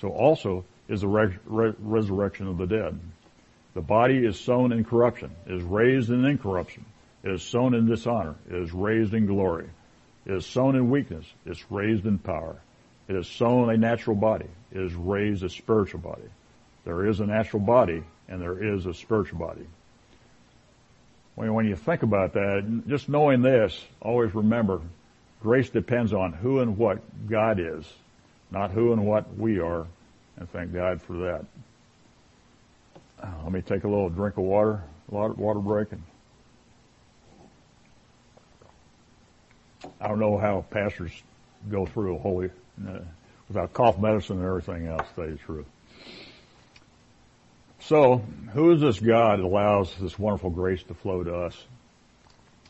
[0.00, 2.98] So also is the re- re- resurrection of the dead.
[3.74, 6.84] The body is sown in corruption, is raised in incorruption.
[7.24, 9.68] Is sown in dishonor, is raised in glory.
[10.26, 12.56] Is sown in weakness, it's raised in power.
[13.08, 16.28] It is sown a natural body, is raised a spiritual body.
[16.84, 19.66] There is a natural body and there is a spiritual body.
[21.34, 24.80] When, you think about that, just knowing this, always remember,
[25.40, 27.90] grace depends on who and what God is,
[28.50, 29.86] not who and what we are,
[30.36, 31.44] and thank God for that.
[33.42, 36.02] Let me take a little drink of water, water break, and
[40.00, 41.12] I don't know how pastors
[41.70, 42.50] go through a holy,
[42.86, 42.98] uh,
[43.48, 45.66] without cough medicine and everything else, the truth.
[47.86, 48.18] So,
[48.52, 51.64] who is this God that allows this wonderful grace to flow to us?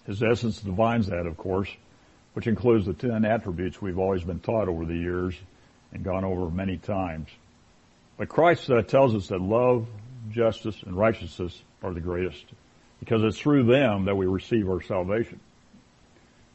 [0.06, 1.68] His essence divines that, of course,
[2.32, 5.34] which includes the ten attributes we've always been taught over the years
[5.92, 7.28] and gone over many times.
[8.16, 9.86] But Christ uh, tells us that love,
[10.30, 12.44] justice, and righteousness are the greatest
[12.98, 15.40] because it's through them that we receive our salvation.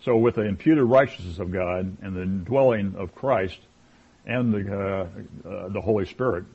[0.03, 3.59] So with the imputed righteousness of God and the dwelling of Christ
[4.25, 6.45] and the, uh, uh, the Holy Spirit,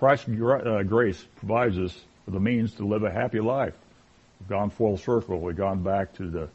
[0.00, 3.74] Christ's uh, grace provides us with the means to live a happy life.
[4.40, 5.38] We've gone full circle.
[5.38, 6.48] We've gone back to the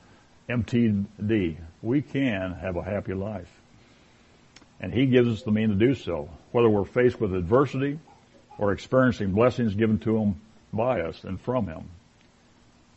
[0.50, 1.58] MTD.
[1.84, 3.48] We can have a happy life.
[4.82, 8.00] And He gives us the means to do so, whether we're faced with adversity
[8.58, 10.42] or experiencing blessings given to Him
[10.74, 11.88] by us and from Him.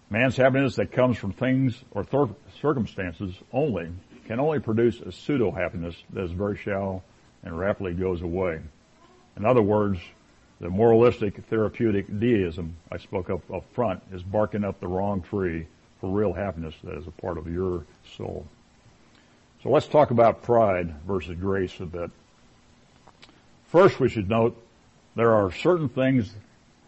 [0.09, 2.31] Man's happiness that comes from things or th-
[2.63, 3.91] circumstances only
[4.25, 7.03] can only produce a pseudo happiness that is very shallow
[7.43, 8.61] and rapidly goes away.
[9.37, 10.01] In other words,
[10.61, 15.67] the moralistic therapeutic deism I spoke of up front is barking up the wrong tree
[16.01, 17.85] for real happiness that is a part of your
[18.17, 18.47] soul.
[19.63, 22.11] So let's talk about pride versus grace a bit.
[23.67, 24.57] First, we should note
[25.15, 26.33] there are certain things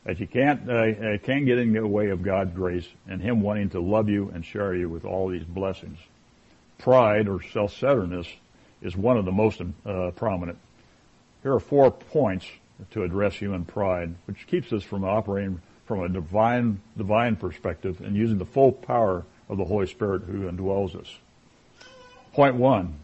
[0.05, 3.43] that you can't uh, uh, can't get in the way of God's grace and Him
[3.43, 5.99] wanting to love you and share you with all these blessings.
[6.79, 8.27] Pride or self-centeredness
[8.83, 10.59] is one of the most uh, prominent.
[11.43, 12.47] Here are four points
[12.93, 18.15] to address human pride, which keeps us from operating from a divine divine perspective and
[18.15, 21.13] using the full power of the Holy Spirit who indwells us.
[22.33, 22.95] Point one: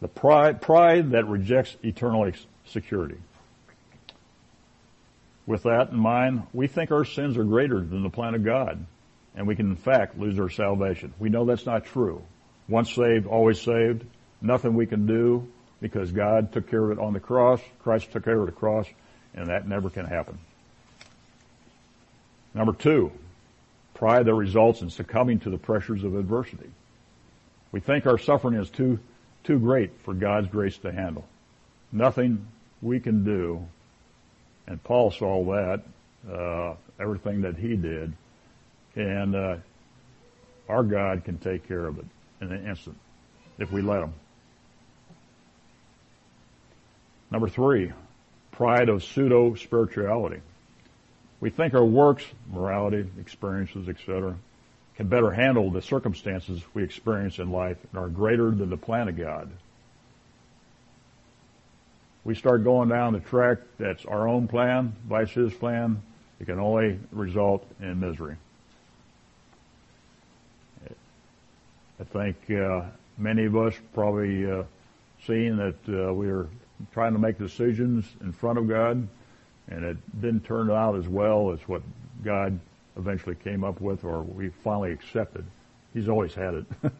[0.00, 2.30] the pride pride that rejects eternal
[2.66, 3.18] security.
[5.46, 8.84] With that in mind, we think our sins are greater than the plan of God,
[9.34, 11.14] and we can in fact lose our salvation.
[11.18, 12.22] We know that's not true.
[12.68, 14.04] Once saved, always saved.
[14.40, 15.48] Nothing we can do
[15.82, 17.60] because God took care of it on the cross.
[17.82, 18.86] Christ took care of the cross,
[19.34, 20.38] and that never can happen.
[22.54, 23.12] Number two,
[23.92, 26.70] pride that results in succumbing to the pressures of adversity.
[27.70, 28.98] We think our suffering is too,
[29.44, 31.26] too great for God's grace to handle.
[31.92, 32.46] Nothing
[32.80, 33.66] we can do
[34.66, 35.82] and Paul saw that,
[36.30, 38.12] uh, everything that he did,
[38.94, 39.56] and uh,
[40.68, 42.06] our God can take care of it
[42.40, 42.96] in an instant
[43.58, 44.14] if we let him.
[47.32, 47.90] Number three,
[48.52, 50.40] pride of pseudo spirituality.
[51.40, 54.36] We think our works, morality, experiences, etc.,
[54.94, 59.08] can better handle the circumstances we experience in life and are greater than the plan
[59.08, 59.50] of God
[62.24, 66.00] we start going down the track that's our own plan, vice his plan,
[66.40, 68.36] it can only result in misery.
[72.00, 72.82] I think uh,
[73.16, 74.64] many of us probably uh,
[75.26, 76.48] seen that uh, we are
[76.92, 79.06] trying to make decisions in front of God,
[79.68, 81.82] and it didn't turn out as well as what
[82.24, 82.58] God
[82.96, 85.44] eventually came up with, or we finally accepted.
[85.94, 86.66] He's always had it.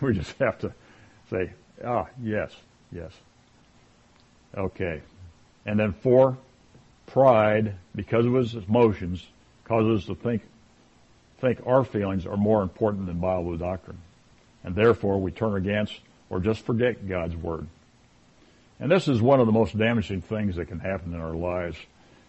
[0.00, 0.72] we just have to
[1.30, 1.52] say,
[1.84, 2.52] ah, yes,
[2.92, 3.12] yes.
[4.56, 5.02] Okay.
[5.66, 6.36] And then four,
[7.06, 9.26] Pride, because of his emotions,
[9.64, 10.42] causes us to think,
[11.40, 13.98] think our feelings are more important than Bible doctrine.
[14.64, 17.66] And therefore we turn against or just forget God's Word.
[18.80, 21.76] And this is one of the most damaging things that can happen in our lives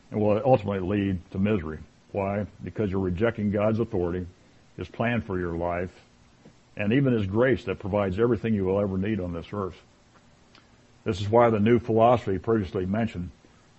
[0.09, 1.79] and will ultimately lead to misery.
[2.11, 2.47] Why?
[2.63, 4.25] Because you're rejecting God's authority,
[4.75, 5.91] His plan for your life,
[6.75, 9.75] and even His grace that provides everything you will ever need on this earth.
[11.03, 13.29] This is why the new philosophy previously mentioned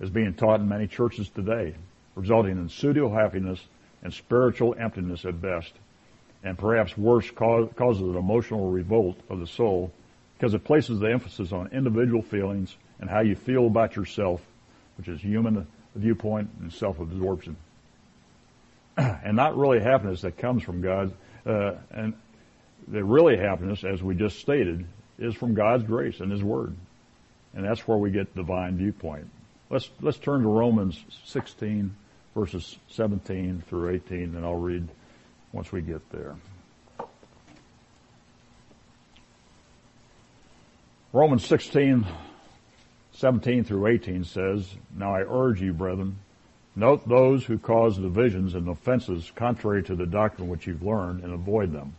[0.00, 1.74] is being taught in many churches today,
[2.14, 3.60] resulting in pseudo happiness
[4.02, 5.72] and spiritual emptiness at best,
[6.44, 9.92] and perhaps worse, causes an emotional revolt of the soul
[10.40, 14.40] because it places the emphasis on individual feelings and how you feel about yourself,
[14.96, 17.54] which is human viewpoint and self-absorption.
[18.96, 21.12] and not really happiness that comes from God,
[21.44, 22.14] uh, and
[22.88, 24.86] the really happiness, as we just stated,
[25.18, 26.74] is from God's grace and His Word.
[27.52, 29.28] And that's where we get divine viewpoint.
[29.68, 31.94] Let's, let's turn to Romans 16
[32.34, 34.88] verses 17 through 18 and I'll read
[35.52, 36.36] once we get there.
[41.12, 42.06] Romans 16,
[43.14, 46.16] 17 through 18 says, Now I urge you, brethren,
[46.76, 51.32] note those who cause divisions and offenses contrary to the doctrine which you've learned and
[51.32, 51.96] avoid them.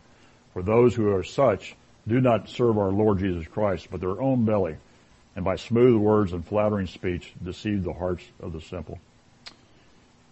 [0.54, 1.76] For those who are such
[2.08, 4.76] do not serve our Lord Jesus Christ, but their own belly,
[5.36, 8.98] and by smooth words and flattering speech deceive the hearts of the simple.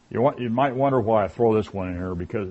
[0.08, 2.48] You, want, you might wonder why I throw this one in here because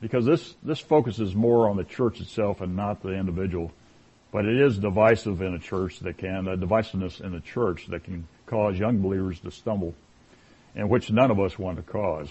[0.00, 3.72] because this this focuses more on the church itself and not the individual
[4.34, 8.02] but it is divisive in a church that can, a divisiveness in a church that
[8.02, 9.94] can cause young believers to stumble,
[10.74, 12.28] and which none of us want to cause.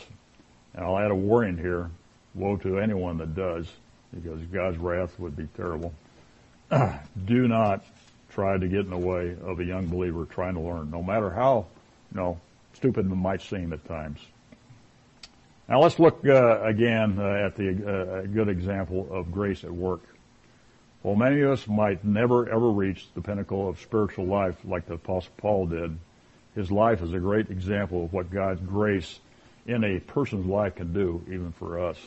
[0.74, 1.90] And I'll add a warning here,
[2.36, 3.72] woe to anyone that does,
[4.14, 5.94] because God's wrath would be terrible.
[7.26, 7.86] Do not
[8.32, 11.30] try to get in the way of a young believer trying to learn, no matter
[11.30, 11.68] how,
[12.12, 12.38] you know,
[12.74, 14.20] stupid it might seem at times.
[15.70, 20.02] Now let's look uh, again uh, at the uh, good example of grace at work.
[21.04, 24.94] While many of us might never ever reach the pinnacle of spiritual life like the
[24.94, 25.98] Apostle Paul did,
[26.56, 29.20] his life is a great example of what God's grace
[29.68, 31.98] in a person's life can do, even for us.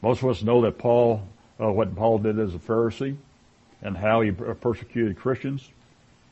[0.00, 1.28] Most of us know that Paul,
[1.60, 3.16] uh, what Paul did as a Pharisee,
[3.82, 5.68] and how he persecuted Christians.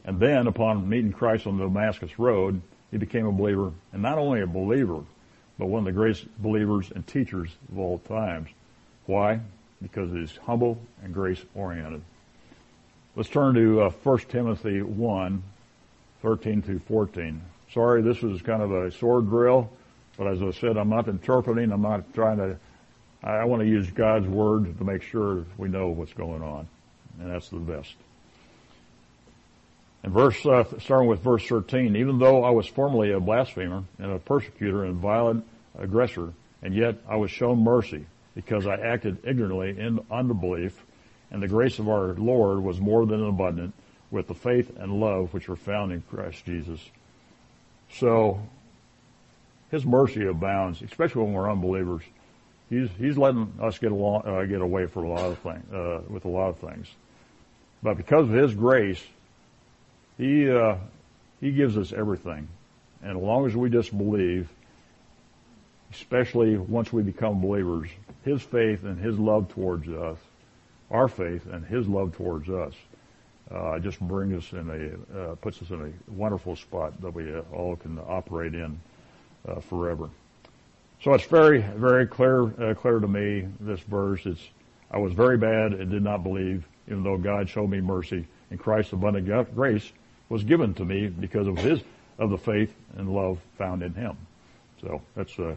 [0.07, 4.17] And then, upon meeting Christ on the Damascus Road, he became a believer, and not
[4.17, 5.03] only a believer,
[5.59, 8.49] but one of the greatest believers and teachers of all times.
[9.05, 9.41] Why?
[9.83, 12.03] Because it is humble and grace oriented.
[13.17, 15.43] Let's turn to uh, 1 Timothy 1,
[16.23, 17.41] 13 through 14.
[17.73, 19.71] Sorry, this is kind of a sword drill,
[20.17, 21.71] but as I said, I'm not interpreting.
[21.71, 22.57] I'm not trying to.
[23.23, 26.69] I want to use God's word to make sure we know what's going on,
[27.19, 27.95] and that's the best.
[30.05, 34.13] And verse, uh, starting with verse 13, even though I was formerly a blasphemer and
[34.13, 35.45] a persecutor and violent
[35.77, 38.07] aggressor, and yet I was shown mercy
[38.39, 40.87] because I acted ignorantly in unbelief,
[41.33, 43.75] and the grace of our Lord was more than abundant
[44.13, 46.79] with the faith and love which were found in Christ Jesus.
[47.95, 48.41] So,
[49.73, 52.05] His mercy abounds, especially when we're unbelievers.
[52.71, 56.03] He's He's letting us get along, uh, get away for a lot of things, uh,
[56.09, 56.87] with a lot of things.
[57.83, 59.03] But because of His grace,
[60.17, 60.77] He uh,
[61.41, 62.47] He gives us everything,
[63.03, 64.49] and as long as we just believe,
[65.93, 67.89] especially once we become believers,
[68.25, 70.19] his faith and his love towards us,
[70.91, 72.75] our faith and his love towards us,
[73.51, 77.35] uh, just brings us in a, uh, puts us in a wonderful spot that we
[77.53, 78.79] all can operate in
[79.49, 80.11] uh, forever.
[81.03, 84.27] So it's very, very clear, uh, clear to me, this verse.
[84.27, 84.43] It's,
[84.91, 88.59] I was very bad and did not believe, even though God showed me mercy and
[88.59, 89.93] Christ's abundant grace
[90.29, 91.81] was given to me because of his,
[92.19, 94.17] of the faith and love found in him.
[94.81, 95.55] So that's, uh,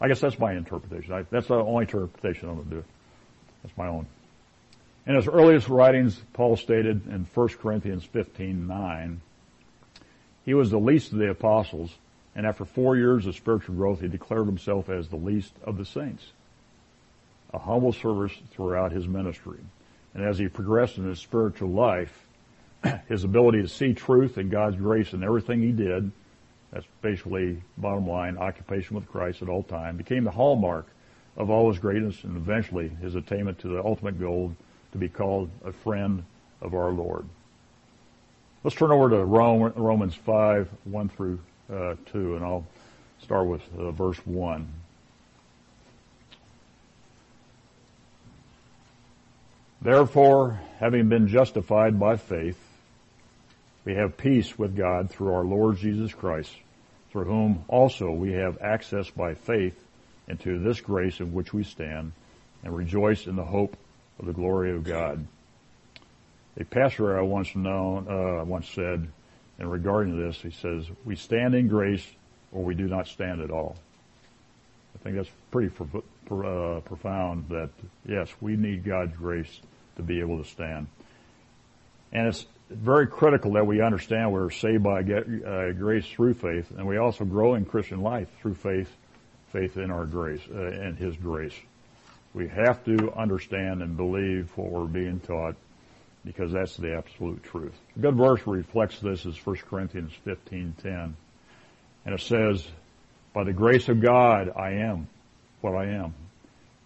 [0.00, 1.12] I guess that's my interpretation.
[1.12, 2.84] I, that's the only interpretation I'm going to do.
[3.62, 4.06] That's my own.
[5.06, 9.18] In his earliest writings, Paul stated in 1 Corinthians 15:9,
[10.44, 11.92] he was the least of the apostles,
[12.34, 15.84] and after four years of spiritual growth, he declared himself as the least of the
[15.84, 16.24] saints.
[17.54, 19.58] A humble service throughout his ministry.
[20.14, 22.26] And as he progressed in his spiritual life,
[23.08, 26.10] his ability to see truth and God's grace in everything he did
[26.76, 30.86] that's basically bottom line, occupation with Christ at all time, became the hallmark
[31.34, 34.54] of all his greatness and eventually his attainment to the ultimate goal
[34.92, 36.22] to be called a friend
[36.60, 37.24] of our Lord.
[38.62, 41.38] Let's turn over to Romans 5, 1 through
[41.72, 42.66] uh, 2, and I'll
[43.22, 44.68] start with uh, verse 1.
[49.80, 52.58] Therefore, having been justified by faith,
[53.86, 56.50] we have peace with God through our Lord Jesus Christ
[57.16, 59.82] for whom also we have access by faith
[60.28, 62.12] into this grace in which we stand
[62.62, 63.74] and rejoice in the hope
[64.18, 65.26] of the glory of God.
[66.60, 69.08] A pastor I once known, uh, once said,
[69.58, 72.06] and regarding this, he says, we stand in grace
[72.52, 73.76] or we do not stand at all.
[74.94, 77.70] I think that's pretty uh, profound that,
[78.06, 79.60] yes, we need God's grace
[79.96, 80.86] to be able to stand.
[82.12, 86.86] And it's very critical that we understand we're saved by uh, grace through faith, and
[86.86, 88.90] we also grow in Christian life through faith,
[89.52, 91.54] faith in our grace, uh, in His grace.
[92.34, 95.56] We have to understand and believe what we're being taught
[96.24, 97.72] because that's the absolute truth.
[97.96, 101.14] A good verse reflects this is 1 Corinthians 15:10.
[102.04, 102.68] And it says,
[103.32, 105.08] "By the grace of God I am
[105.60, 106.14] what I am,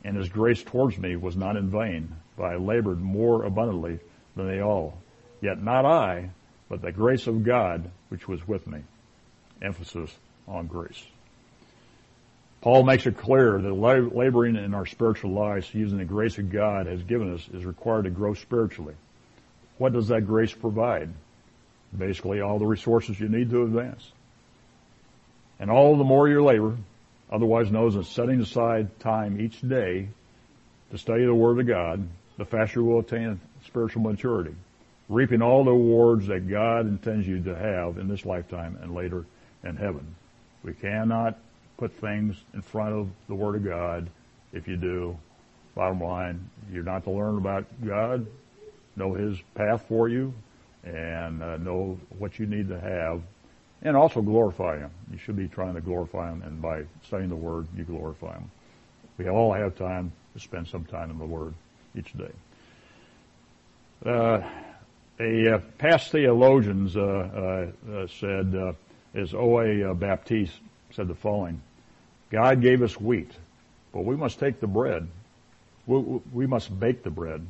[0.05, 3.99] and his grace towards me was not in vain, but I labored more abundantly
[4.37, 4.99] than they all.
[5.41, 6.31] Yet not I,
[6.69, 8.81] but the grace of God which was with me."
[9.63, 10.15] Emphasis
[10.47, 11.07] on grace.
[12.61, 16.87] Paul makes it clear that laboring in our spiritual lives using the grace of God
[16.87, 18.95] has given us is required to grow spiritually.
[19.79, 21.09] What does that grace provide?
[21.97, 24.13] Basically all the resources you need to advance.
[25.59, 26.77] And all the more your labor,
[27.31, 30.09] otherwise known as setting aside time each day
[30.91, 34.55] to study the Word of God, the faster you will attain spiritual maturity,
[35.11, 39.27] reaping all the rewards that God intends you to have in this lifetime and later
[39.65, 40.15] in heaven.
[40.63, 41.37] We cannot
[41.77, 44.09] put things in front of the Word of God.
[44.53, 45.19] If you do,
[45.75, 48.25] bottom line, you're not to learn about God,
[48.95, 50.33] know His path for you,
[50.85, 53.21] and uh, know what you need to have,
[53.83, 54.91] and also glorify Him.
[55.11, 58.49] You should be trying to glorify Him, and by studying the Word, you glorify Him.
[59.19, 61.53] We all have time to spend some time in the Word
[61.97, 62.31] each day.
[64.07, 64.41] Uh,
[65.21, 68.75] a uh, past theologians uh, uh, said,
[69.15, 69.95] as O.A.
[69.95, 70.59] Baptiste
[70.93, 71.61] said the following,
[72.31, 73.31] God gave us wheat,
[73.93, 75.07] but we must take the bread.
[75.87, 75.99] We,
[76.33, 77.47] we must bake the bread.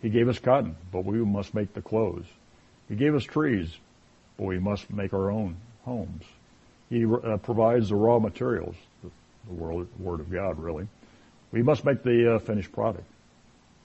[0.00, 2.26] He gave us cotton, but we must make the clothes.
[2.88, 3.76] He gave us trees,
[4.36, 6.24] but we must make our own homes.
[6.90, 9.10] He uh, provides the raw materials, the,
[9.46, 10.86] the word, word, of God, really.
[11.52, 13.04] We must make the uh, finished product,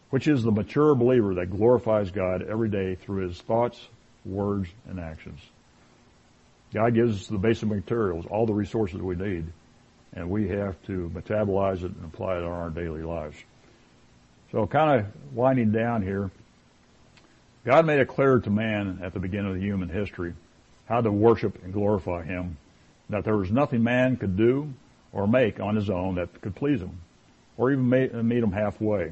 [0.09, 3.79] which is the mature believer that glorifies God every day through his thoughts,
[4.25, 5.39] words, and actions.
[6.73, 9.45] God gives us the basic materials, all the resources we need,
[10.13, 13.37] and we have to metabolize it and apply it in our daily lives.
[14.51, 16.31] So kind of winding down here,
[17.65, 20.33] God made it clear to man at the beginning of human history
[20.87, 22.57] how to worship and glorify Him,
[23.09, 24.73] that there was nothing man could do
[25.11, 26.99] or make on his own that could please Him,
[27.57, 29.11] or even meet Him halfway.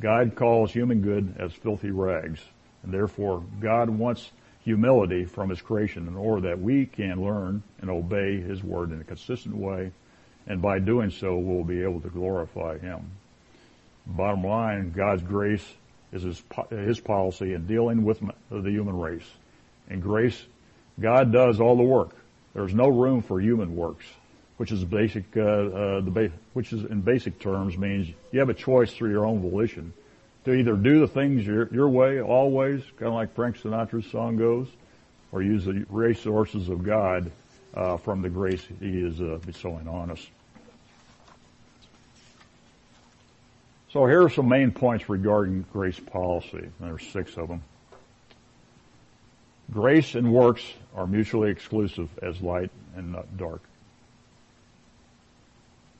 [0.00, 2.40] God calls human good as filthy rags,
[2.82, 4.30] and therefore God wants
[4.64, 9.00] humility from His creation in order that we can learn and obey His word in
[9.00, 9.90] a consistent way,
[10.46, 13.10] and by doing so we'll be able to glorify Him.
[14.06, 15.66] Bottom line, God's grace
[16.12, 18.20] is his, his policy in dealing with
[18.50, 19.28] the human race.
[19.90, 20.42] In grace,
[20.98, 22.16] God does all the work.
[22.54, 24.06] There's no room for human works,
[24.58, 28.48] which is basic, uh, uh, the ba- which is in basic terms means you have
[28.48, 29.92] a choice through your own volition
[30.44, 34.36] to either do the things your, your way, always, kind of like Frank Sinatra's song
[34.36, 34.66] goes,
[35.30, 37.30] or use the resources of God
[37.74, 40.26] uh, from the grace He is uh, bestowing on us.
[43.92, 46.68] So here are some main points regarding grace policy.
[46.80, 47.62] There's six of them.
[49.70, 50.62] Grace and works
[50.96, 53.62] are mutually exclusive as light and not dark.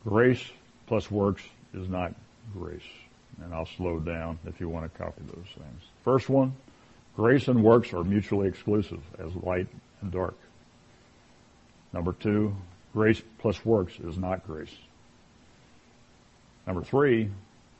[0.04, 0.42] Grace
[0.86, 1.42] plus works
[1.74, 2.14] is not
[2.56, 2.82] grace.
[3.42, 5.82] And I'll slow down if you want to copy those things.
[6.04, 6.54] First one,
[7.16, 9.68] grace and works are mutually exclusive as light
[10.00, 10.36] and dark.
[11.92, 12.54] Number two,
[12.92, 14.74] grace plus works is not grace.
[16.66, 17.30] Number three,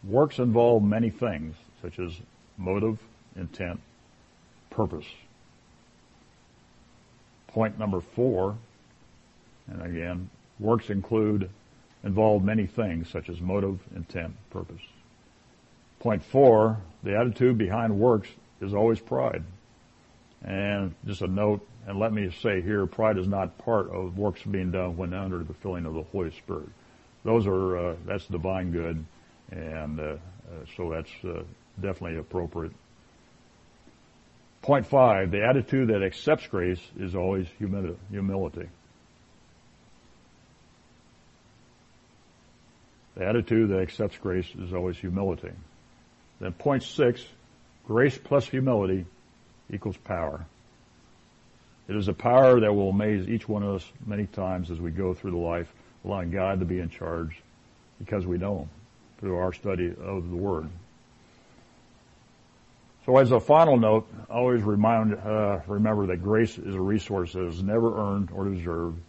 [0.04, 2.12] Works involve many things, such as
[2.56, 2.98] motive,
[3.36, 3.80] intent,
[4.70, 5.06] purpose.
[7.48, 8.56] Point number four,
[9.66, 11.50] and again, works include,
[12.04, 14.80] involve many things, such as motive, intent, purpose.
[16.00, 18.28] Point four, the attitude behind works
[18.60, 19.42] is always pride.
[20.44, 24.42] And just a note, and let me say here, pride is not part of works
[24.42, 26.68] being done when under the filling of the Holy Spirit.
[27.24, 29.04] Those are, uh, that's divine good
[29.50, 30.16] and uh, uh,
[30.76, 31.42] so that's uh,
[31.80, 32.72] definitely appropriate.
[34.62, 38.68] Point five, the attitude that accepts grace is always humility.
[43.18, 45.50] The attitude that accepts grace is always humility.
[46.40, 47.24] Then point six,
[47.84, 49.06] grace plus humility
[49.72, 50.46] equals power.
[51.88, 54.92] It is a power that will amaze each one of us many times as we
[54.92, 55.72] go through the life,
[56.04, 57.42] allowing God to be in charge
[57.98, 58.68] because we know Him
[59.18, 60.68] through our study of the Word.
[63.04, 67.48] So as a final note, always remind, uh, remember that grace is a resource that
[67.48, 69.00] is never earned or deserved,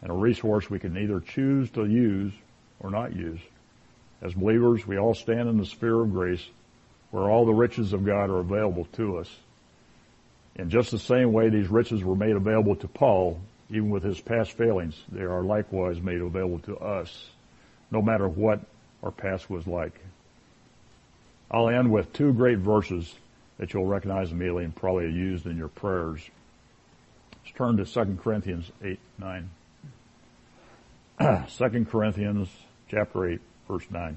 [0.00, 2.32] and a resource we can either choose to use
[2.80, 3.38] or not use.
[4.22, 6.46] As believers, we all stand in the sphere of grace
[7.10, 9.30] where all the riches of God are available to us.
[10.56, 14.20] In just the same way these riches were made available to Paul, even with his
[14.20, 17.30] past failings, they are likewise made available to us,
[17.90, 18.60] no matter what
[19.02, 19.98] our past was like.
[21.50, 23.14] I'll end with two great verses
[23.58, 26.22] that you'll recognize immediately and probably used in your prayers.
[27.44, 29.50] Let's turn to 2 Corinthians 8, 9.
[31.58, 32.48] 2 Corinthians
[32.88, 34.16] chapter 8, verse 9.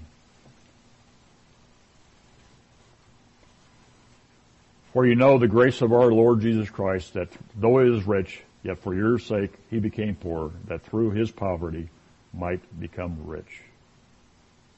[4.94, 8.42] For you know the grace of our Lord Jesus Christ, that though he is rich,
[8.64, 11.90] yet for your sake he became poor, that through his poverty
[12.34, 13.62] might become rich.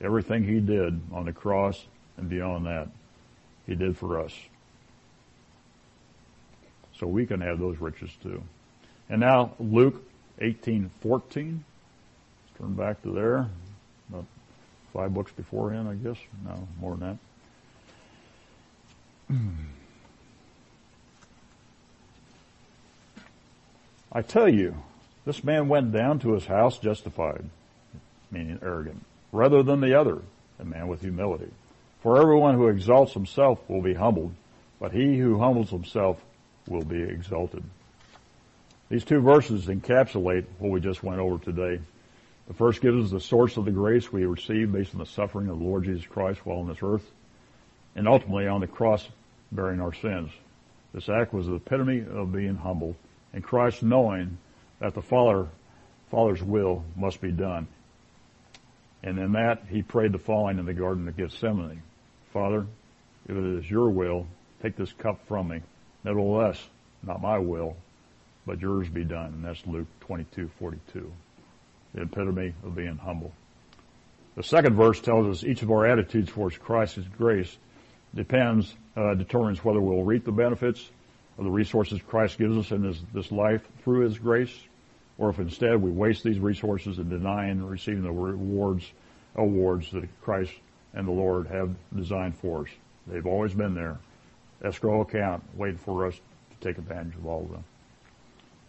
[0.01, 1.85] Everything he did on the cross
[2.17, 2.87] and beyond that,
[3.67, 4.33] he did for us.
[6.99, 8.41] So we can have those riches too.
[9.09, 10.03] And now Luke
[10.39, 10.89] 18:14.
[11.03, 13.49] Let's turn back to there.
[14.93, 16.17] Five books beforehand, I guess.
[16.45, 17.19] No, more than
[19.29, 19.35] that.
[24.11, 24.75] I tell you,
[25.25, 27.43] this man went down to his house justified,
[28.31, 30.21] meaning arrogant, rather than the other,
[30.59, 31.51] a man with humility.
[32.01, 34.33] For everyone who exalts himself will be humbled,
[34.79, 36.23] but he who humbles himself
[36.67, 37.63] will be exalted.
[38.89, 41.81] These two verses encapsulate what we just went over today.
[42.47, 45.49] The first gives us the source of the grace we receive based on the suffering
[45.49, 47.05] of the Lord Jesus Christ while on this earth,
[47.95, 49.07] and ultimately on the cross
[49.51, 50.31] bearing our sins.
[50.93, 52.95] This act was the epitome of being humble
[53.33, 54.37] and Christ knowing
[54.79, 55.47] that the Father,
[56.09, 57.67] Father's will must be done.
[59.03, 61.83] And in that, he prayed the following in the Garden of Gethsemane.
[62.33, 62.65] Father,
[63.27, 64.27] if it is your will,
[64.61, 65.61] take this cup from me.
[66.03, 66.61] Nevertheless,
[67.03, 67.75] not my will,
[68.45, 69.33] but yours be done.
[69.33, 71.11] And that's Luke 22, 42.
[71.93, 73.33] The epitome of being humble.
[74.35, 77.57] The second verse tells us each of our attitudes towards Christ's grace
[78.13, 80.91] depends, uh, determines whether we'll reap the benefits
[81.37, 84.55] of the resources Christ gives us in this, this life through His grace,
[85.17, 88.91] or if instead we waste these resources in denying and receiving the rewards,
[89.35, 90.53] awards that Christ
[90.93, 92.69] and the Lord have designed for us.
[93.07, 93.97] They've always been there.
[94.63, 97.63] Escrow account waiting for us to take advantage of all of them.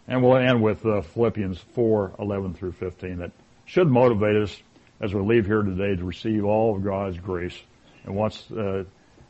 [0.09, 3.31] And we'll end with uh, Philippians 4, 11 through 15 that
[3.65, 4.57] should motivate us
[4.99, 7.57] as we leave here today to receive all of God's grace
[8.03, 8.85] and wants, uh,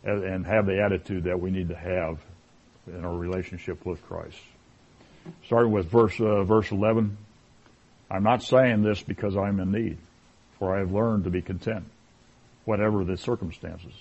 [0.06, 2.20] and have the attitude that we need to have
[2.88, 4.38] in our relationship with Christ.
[5.46, 7.18] Starting with verse, uh, verse 11.
[8.10, 9.98] I'm not saying this because I'm in need,
[10.60, 11.84] for I have learned to be content,
[12.64, 13.94] whatever the circumstances.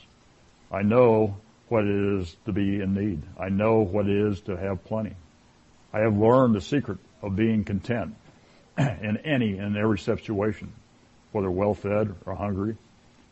[0.71, 1.39] I know
[1.71, 3.21] what it is to be in need.
[3.37, 5.17] I know what it is to have plenty.
[5.93, 8.15] I have learned the secret of being content
[8.79, 10.73] in any and every situation,
[11.33, 12.77] whether well fed or hungry,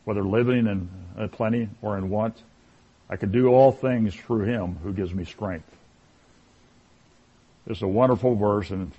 [0.04, 0.88] whether living in
[1.18, 2.42] uh, plenty or in want,
[3.08, 5.70] I can do all things through him who gives me strength.
[7.66, 8.90] It's a wonderful verse and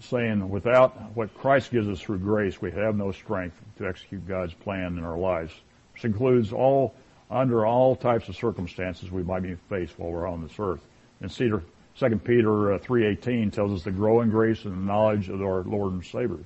[0.00, 4.52] saying without what Christ gives us through grace, we have no strength to execute God's
[4.54, 5.52] plan in our lives,
[5.94, 6.94] which includes all,
[7.30, 10.80] under all types of circumstances we might be faced while we're on this earth.
[11.20, 11.62] And Cedar,
[11.98, 15.62] 2 Peter uh, 3.18 tells us to grow in grace and the knowledge of our
[15.62, 16.44] Lord and Savior.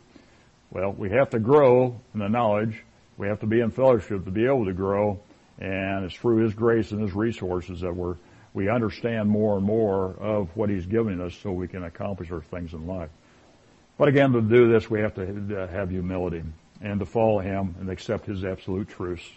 [0.71, 2.85] Well, we have to grow in the knowledge.
[3.19, 5.21] We have to be in fellowship to be able to grow
[5.59, 8.17] and it's through His grace and His resources that we're,
[8.55, 12.41] we understand more and more of what He's giving us so we can accomplish our
[12.41, 13.11] things in life.
[13.99, 16.43] But again, to do this, we have to have humility
[16.81, 19.29] and to follow Him and accept His absolute truths.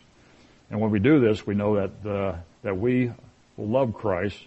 [0.69, 3.11] And when we do this, we know that, uh, that we
[3.57, 4.37] love Christ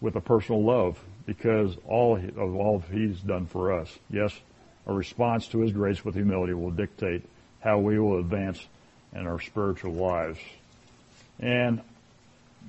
[0.00, 3.98] with a personal love because all of all He's done for us.
[4.10, 4.38] Yes,
[4.86, 7.22] a response to His grace with humility will dictate
[7.60, 8.64] how we will advance
[9.14, 10.38] in our spiritual lives.
[11.38, 11.80] And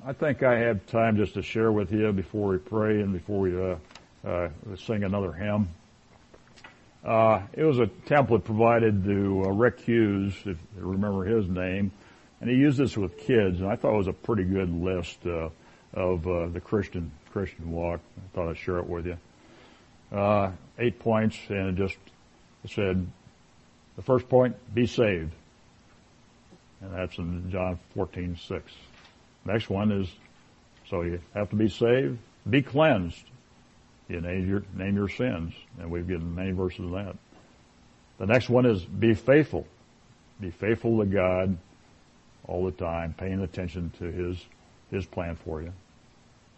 [0.05, 3.39] I think I have time just to share with you before we pray and before
[3.39, 3.75] we uh,
[4.27, 4.49] uh,
[4.85, 5.69] sing another hymn.
[7.03, 11.91] Uh, it was a template provided to uh, Rick Hughes, if you remember his name,
[12.39, 15.17] and he used this with kids, and I thought it was a pretty good list
[15.25, 15.49] uh,
[15.93, 17.99] of uh, the Christian Christian walk.
[18.17, 19.17] I thought I'd share it with you.
[20.11, 21.97] Uh, eight points, and it just
[22.73, 23.07] said,
[23.95, 25.31] the first point: be saved.
[26.81, 28.71] And that's in John 14, 6.
[29.45, 30.07] Next one is,
[30.89, 32.17] so you have to be saved,
[32.49, 33.23] be cleansed.
[34.09, 37.15] You name your, name your sins, and we've given many verses of that.
[38.17, 39.65] The next one is be faithful.
[40.39, 41.57] Be faithful to God
[42.47, 44.43] all the time, paying attention to His,
[44.89, 45.71] His plan for you.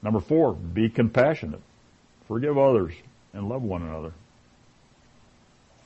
[0.04, 1.62] Number four, be compassionate.
[2.28, 2.94] Forgive others
[3.34, 4.14] and love one another.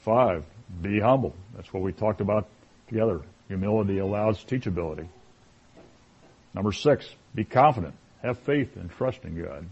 [0.02, 0.44] Five,
[0.82, 1.36] be humble.
[1.56, 2.48] That's what we talked about
[2.90, 3.22] together.
[3.48, 5.08] Humility allows teachability.
[6.54, 7.94] Number six, be confident.
[8.24, 9.68] Have faith and trust in God.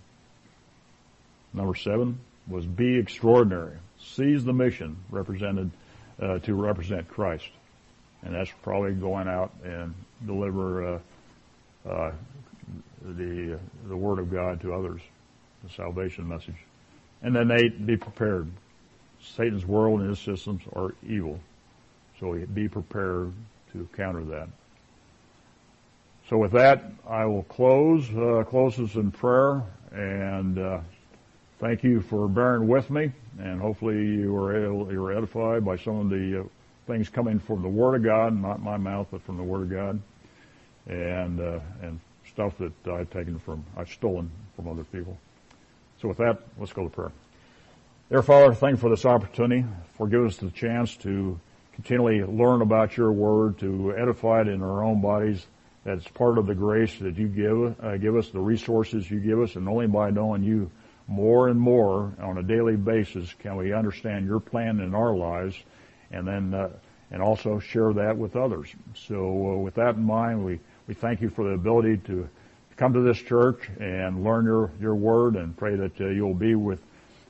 [1.54, 3.78] Number seven was be extraordinary.
[4.00, 5.72] Seize the mission represented
[6.22, 7.50] uh, to represent Christ,
[8.22, 11.00] and that's probably going out and deliver uh,
[11.90, 12.12] uh,
[13.14, 15.02] the the word of God to others,
[15.64, 16.56] the salvation message.
[17.22, 18.50] And then eight, be prepared.
[19.22, 21.40] Satan's world and his systems are evil,
[22.20, 23.34] so be prepared
[23.74, 24.50] to counter that.
[26.30, 30.80] So with that, I will close, uh, close this in prayer, and uh,
[31.60, 35.78] thank you for bearing with me, and hopefully you were, able, you were edified by
[35.78, 36.44] some of the uh,
[36.88, 39.70] things coming from the Word of God, not my mouth, but from the Word of
[39.70, 40.02] God,
[40.88, 42.00] and uh, and
[42.36, 45.18] stuff that I've taken from, I've stolen from other people.
[46.02, 47.12] So with that, let's go to prayer.
[48.10, 49.64] Dear Father, thank you for this opportunity,
[49.94, 51.40] for giving us the chance to
[51.74, 55.48] continually learn about your Word, to edify it in our own bodies
[55.86, 59.40] that's part of the grace that you give, uh, give us, the resources you give
[59.40, 60.70] us, and only by knowing you
[61.08, 65.56] more and more on a daily basis can we understand your plan in our lives,
[66.12, 66.70] and then uh,
[67.12, 68.68] and also share that with others.
[68.94, 72.30] So uh, with that in mind, we we thank you for the ability to
[72.78, 76.56] come to this church and learn your your word, and pray that uh, you'll be
[76.56, 76.80] with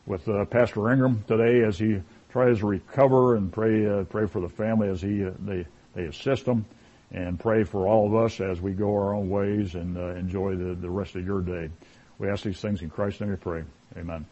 [0.06, 2.02] with uh, Pastor Inghram today as he
[2.32, 6.46] tries to recover, and pray uh, pray for the family as he they they assist
[6.46, 6.66] him
[7.12, 10.56] and pray for all of us as we go our own ways and uh, enjoy
[10.56, 11.70] the, the rest of your day.
[12.18, 13.64] We ask these things in Christ's name we pray.
[13.98, 14.26] Amen.